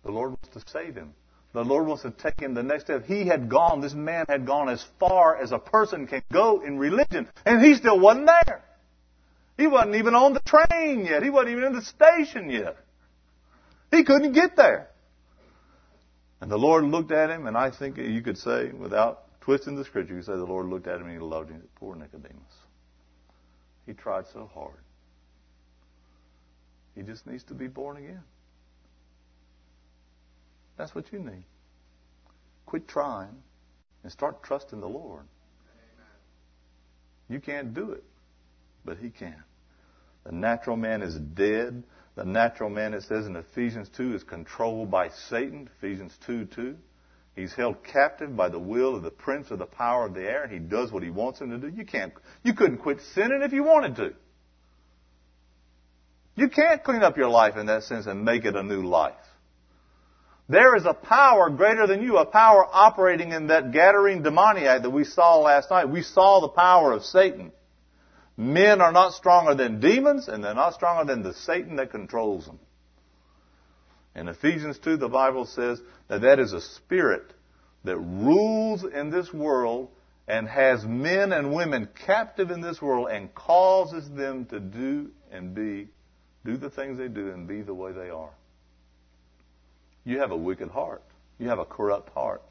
[0.04, 1.14] The Lord wants to save him.
[1.52, 3.04] The Lord wants to take him the next step.
[3.06, 6.78] He had gone, this man had gone as far as a person can go in
[6.78, 8.62] religion, and he still wasn't there.
[9.56, 11.22] He wasn't even on the train yet.
[11.22, 12.76] He wasn't even in the station yet.
[13.92, 14.88] He couldn't get there.
[16.40, 19.84] And the Lord looked at him, and I think you could say, without twisting the
[19.84, 21.62] scripture, you could say the Lord looked at him and he loved him.
[21.76, 22.42] Poor Nicodemus.
[23.86, 24.74] He tried so hard.
[26.94, 28.22] He just needs to be born again.
[30.76, 31.44] That's what you need.
[32.66, 33.42] Quit trying
[34.02, 35.24] and start trusting the Lord.
[37.28, 38.04] You can't do it,
[38.84, 39.42] but He can.
[40.24, 41.82] The natural man is dead.
[42.16, 45.68] The natural man, it says in Ephesians 2, is controlled by Satan.
[45.78, 46.76] Ephesians 2 2.
[47.34, 50.44] He's held captive by the will of the prince of the power of the air.
[50.44, 51.68] and He does what he wants him to do.
[51.68, 52.12] You can't,
[52.44, 54.14] you couldn't quit sinning if you wanted to.
[56.36, 59.14] You can't clean up your life in that sense and make it a new life.
[60.48, 64.90] There is a power greater than you, a power operating in that Gadarene demoniac that
[64.90, 65.88] we saw last night.
[65.88, 67.52] We saw the power of Satan.
[68.36, 72.46] Men are not stronger than demons, and they're not stronger than the Satan that controls
[72.46, 72.58] them.
[74.14, 77.32] In Ephesians 2, the Bible says that that is a spirit
[77.84, 79.88] that rules in this world
[80.26, 85.54] and has men and women captive in this world and causes them to do and
[85.54, 85.88] be
[86.44, 88.30] do the things they do and be the way they are.
[90.04, 91.02] You have a wicked heart.
[91.38, 92.42] You have a corrupt heart.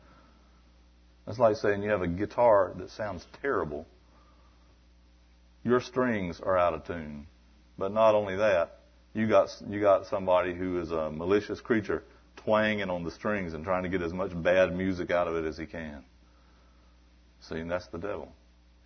[1.26, 3.88] That's like saying you have a guitar that sounds terrible.
[5.64, 7.28] Your strings are out of tune.
[7.78, 8.80] But not only that,
[9.14, 12.04] you got, you got somebody who is a malicious creature
[12.38, 15.48] twanging on the strings and trying to get as much bad music out of it
[15.48, 16.04] as he can.
[17.42, 18.32] See, and that's the devil.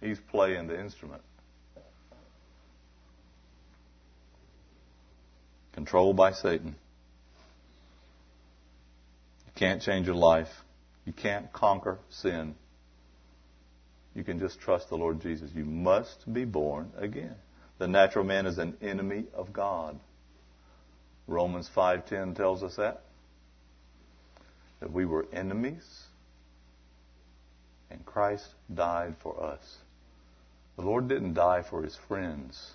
[0.02, 1.22] He's playing the instrument.
[5.78, 6.76] Controlled by Satan.
[9.45, 10.49] You can't change your life.
[11.06, 12.56] You can't conquer sin.
[14.16, 15.52] You can just trust the Lord Jesus.
[15.54, 17.36] You must be born again.
[17.78, 19.99] The natural man is an enemy of God.
[21.28, 23.04] Romans 5:10 tells us that.
[24.80, 26.08] that we were enemies
[27.91, 29.78] and Christ died for us.
[30.76, 32.74] The Lord didn't die for his friends.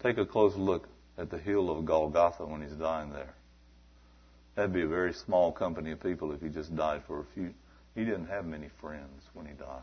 [0.00, 3.34] Take a close look at the hill of Golgotha when he's dying there.
[4.54, 7.52] That'd be a very small company of people if he just died for a few.
[7.94, 9.82] He didn't have many friends when he died.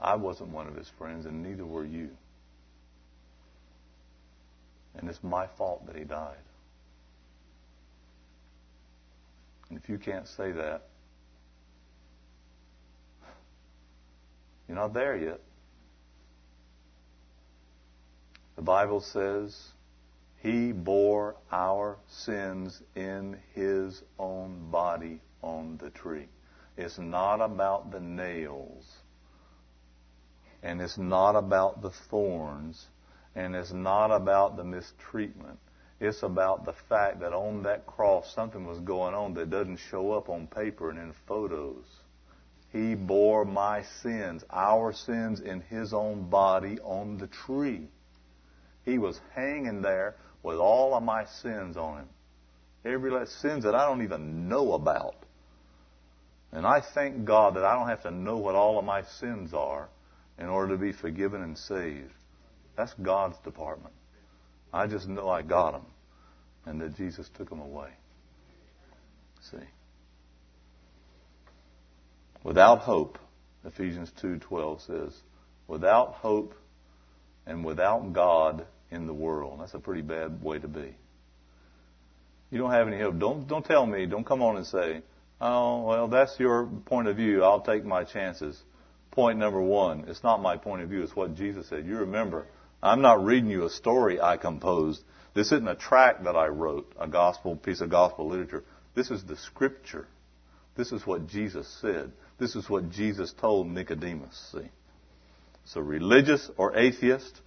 [0.00, 2.10] I wasn't one of his friends, and neither were you.
[4.96, 6.36] And it's my fault that he died.
[9.70, 10.82] And if you can't say that,
[14.68, 15.40] you're not there yet.
[18.56, 19.72] The Bible says
[20.36, 26.28] he bore our sins in his own body on the tree.
[26.76, 28.84] It's not about the nails.
[30.62, 32.86] And it's not about the thorns.
[33.34, 35.58] And it's not about the mistreatment.
[36.00, 40.12] It's about the fact that on that cross something was going on that doesn't show
[40.12, 41.84] up on paper and in photos.
[42.72, 47.88] He bore my sins, our sins in his own body on the tree.
[48.84, 52.08] He was hanging there with all of my sins on him.
[52.84, 55.16] Every last sins that I don't even know about.
[56.52, 59.54] And I thank God that I don't have to know what all of my sins
[59.54, 59.88] are
[60.38, 62.12] in order to be forgiven and saved.
[62.76, 63.94] That's God's department.
[64.72, 65.86] I just know I got them
[66.66, 67.90] and that Jesus took them away.
[69.50, 69.58] See.
[72.42, 73.18] Without hope,
[73.64, 75.22] Ephesians 2:12 says,
[75.66, 76.54] without hope
[77.46, 79.60] and without God in the world.
[79.60, 80.94] That's a pretty bad way to be.
[82.50, 83.18] You don't have any hope.
[83.18, 84.06] Don't don't tell me.
[84.06, 85.02] Don't come on and say,
[85.40, 87.42] "Oh, well, that's your point of view.
[87.42, 88.62] I'll take my chances."
[89.10, 90.04] Point number one.
[90.08, 91.02] It's not my point of view.
[91.02, 91.86] It's what Jesus said.
[91.86, 92.46] You remember,
[92.82, 95.02] I'm not reading you a story I composed.
[95.34, 98.64] This isn't a tract that I wrote, a gospel piece of gospel literature.
[98.94, 100.06] This is the scripture.
[100.76, 102.12] This is what Jesus said.
[102.38, 104.52] This is what Jesus told Nicodemus.
[104.52, 104.68] See,
[105.64, 107.40] so religious or atheist,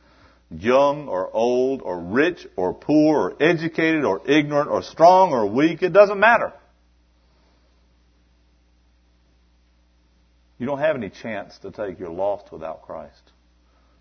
[0.50, 5.82] young or old or rich or poor or educated or ignorant or strong or weak,
[5.84, 6.54] it doesn't matter.
[10.58, 12.00] You don't have any chance to take.
[12.00, 13.32] You're lost without Christ.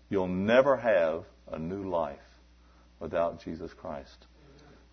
[0.09, 2.17] You'll never have a new life
[2.99, 4.25] without Jesus Christ.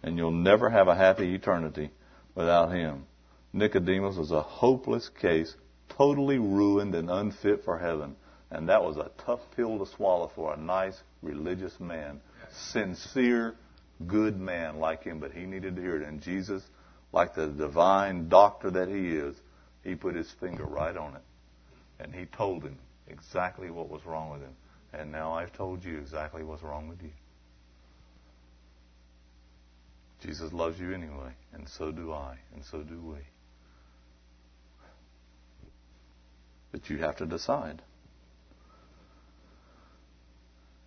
[0.02, 1.90] And you'll never have a happy eternity
[2.35, 3.06] without Him.
[3.52, 5.55] Nicodemus was a hopeless case,
[5.89, 8.16] totally ruined and unfit for heaven.
[8.55, 12.20] And that was a tough pill to swallow for a nice, religious man.
[12.70, 13.56] Sincere,
[14.06, 16.06] good man like him, but he needed to hear it.
[16.06, 16.62] And Jesus,
[17.12, 19.35] like the divine doctor that he is,
[19.82, 21.22] he put his finger right on it.
[21.98, 22.78] And he told him
[23.09, 24.55] exactly what was wrong with him.
[24.93, 27.10] And now I've told you exactly what's wrong with you.
[30.22, 33.18] Jesus loves you anyway, and so do I, and so do we.
[36.70, 37.82] But you have to decide.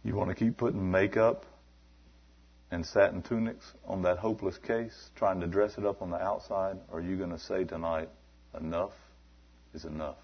[0.03, 1.45] You want to keep putting makeup
[2.71, 6.77] and satin tunics on that hopeless case, trying to dress it up on the outside?
[6.89, 8.09] Or are you going to say tonight,
[8.59, 8.93] enough
[9.73, 10.17] is enough?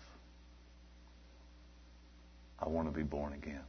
[2.59, 3.63] I want to be born again.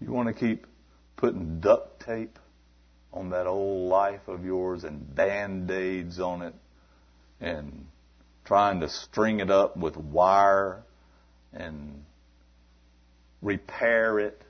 [0.00, 0.66] You want to keep
[1.16, 2.38] putting duct tape
[3.12, 6.54] on that old life of yours and band aids on it
[7.40, 7.86] and
[8.44, 10.82] trying to string it up with wire
[11.52, 12.04] and
[13.44, 14.42] repair it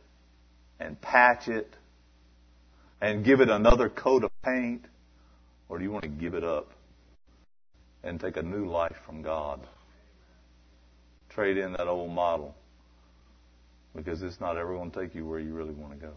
[0.80, 1.68] and patch it
[3.00, 4.86] and give it another coat of paint?
[5.68, 6.70] Or do you want to give it up
[8.02, 9.60] and take a new life from God?
[11.28, 12.54] Trade in that old model
[13.94, 16.12] because it's not ever going to take you where you really want to go.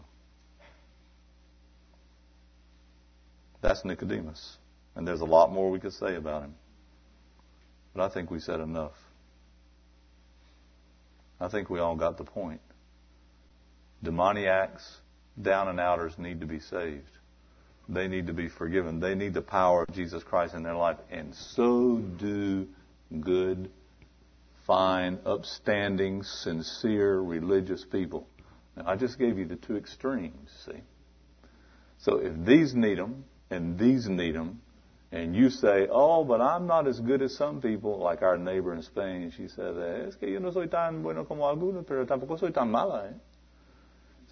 [3.60, 4.56] That's Nicodemus.
[4.94, 6.54] And there's a lot more we could say about him.
[7.94, 8.92] But I think we said enough.
[11.40, 12.60] I think we all got the point.
[14.02, 15.00] Demoniacs,
[15.40, 17.10] down and outers need to be saved.
[17.88, 19.00] They need to be forgiven.
[19.00, 20.98] They need the power of Jesus Christ in their life.
[21.10, 22.68] And so do
[23.20, 23.70] good,
[24.66, 28.28] fine, upstanding, sincere, religious people.
[28.76, 30.80] Now, I just gave you the two extremes, see?
[31.98, 34.60] So if these need them and these need them,
[35.10, 38.74] and you say, oh, but I'm not as good as some people, like our neighbor
[38.74, 39.74] in Spain, she said,
[40.06, 43.08] es que yo no soy tan bueno como algunos, pero tampoco soy tan mala.
[43.08, 43.14] Eh?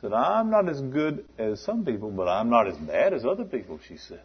[0.07, 3.45] Said, I'm not as good as some people, but I'm not as bad as other
[3.45, 4.23] people, she said.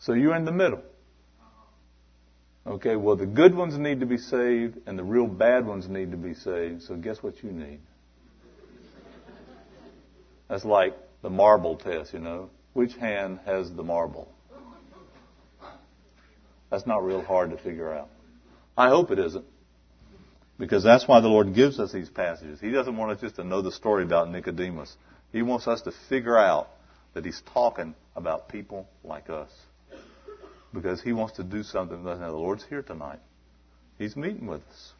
[0.00, 0.82] So you're in the middle.
[2.66, 6.10] Okay, well, the good ones need to be saved, and the real bad ones need
[6.10, 6.82] to be saved.
[6.82, 7.80] So guess what you need?
[10.48, 12.50] That's like the marble test, you know.
[12.74, 14.30] Which hand has the marble?
[16.70, 18.10] That's not real hard to figure out.
[18.76, 19.46] I hope it isn't.
[20.62, 22.60] Because that's why the Lord gives us these passages.
[22.60, 24.96] He doesn't want us just to know the story about Nicodemus.
[25.32, 26.68] He wants us to figure out
[27.14, 29.50] that He's talking about people like us.
[30.72, 32.20] Because He wants to do something with us.
[32.20, 33.18] Now, the Lord's here tonight.
[33.98, 34.92] He's meeting with us.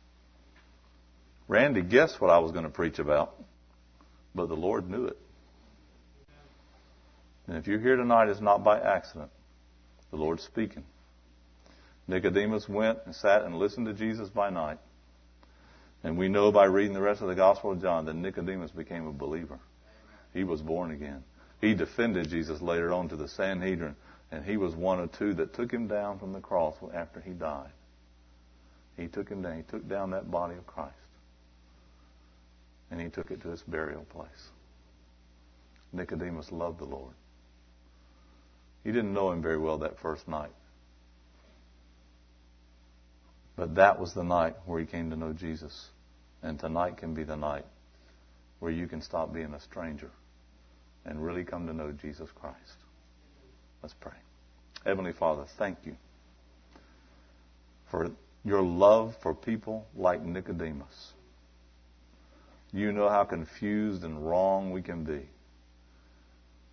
[1.47, 3.33] Randy guessed what I was going to preach about,
[4.35, 5.19] but the Lord knew it.
[7.47, 9.31] And if you're here tonight, it's not by accident.
[10.11, 10.83] The Lord's speaking.
[12.09, 14.79] Nicodemus went and sat and listened to Jesus by night.
[16.05, 19.07] And we know by reading the rest of the Gospel of John that Nicodemus became
[19.07, 19.59] a believer.
[20.35, 21.23] He was born again.
[21.61, 23.95] He defended Jesus later on to the Sanhedrin,
[24.33, 27.31] and he was one of two that took him down from the cross after he
[27.31, 27.71] died.
[28.97, 29.57] He took him down.
[29.57, 30.95] He took down that body of Christ.
[32.91, 34.51] And he took it to its burial place.
[35.93, 37.15] Nicodemus loved the Lord.
[38.85, 40.51] He didn't know him very well that first night.
[43.57, 45.89] But that was the night where he came to know Jesus.
[46.43, 47.65] And tonight can be the night
[48.59, 50.11] where you can stop being a stranger
[51.05, 52.77] and really come to know Jesus Christ.
[53.83, 54.13] Let's pray.
[54.85, 55.97] Heavenly Father, thank you
[57.91, 58.11] for
[58.45, 61.13] your love for people like Nicodemus.
[62.73, 65.29] You know how confused and wrong we can be.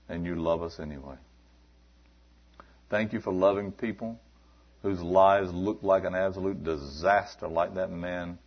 [0.08, 1.16] And you love us anyway.
[2.90, 4.20] Thank you for loving people
[4.82, 8.38] whose lives look like an absolute disaster, like that man,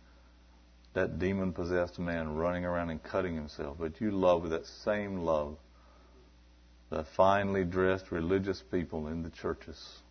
[0.93, 3.77] that demon possessed man running around and cutting himself.
[3.79, 5.57] But you love with that same love
[6.89, 10.01] the finely dressed religious people in the churches.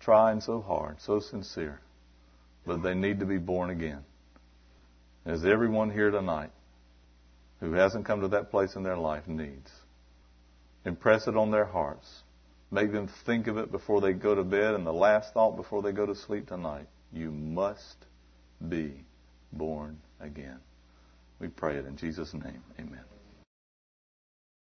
[0.00, 1.80] Trying so hard, so sincere,
[2.64, 4.04] but they need to be born again.
[5.26, 6.50] As everyone here tonight
[7.60, 9.70] who hasn't come to that place in their life needs.
[10.84, 12.22] Impress it on their hearts
[12.70, 15.82] Make them think of it before they go to bed and the last thought before
[15.82, 16.86] they go to sleep tonight.
[17.12, 17.96] You must
[18.68, 19.04] be
[19.52, 20.58] born again.
[21.40, 22.62] We pray it in Jesus' name.
[22.78, 23.04] Amen.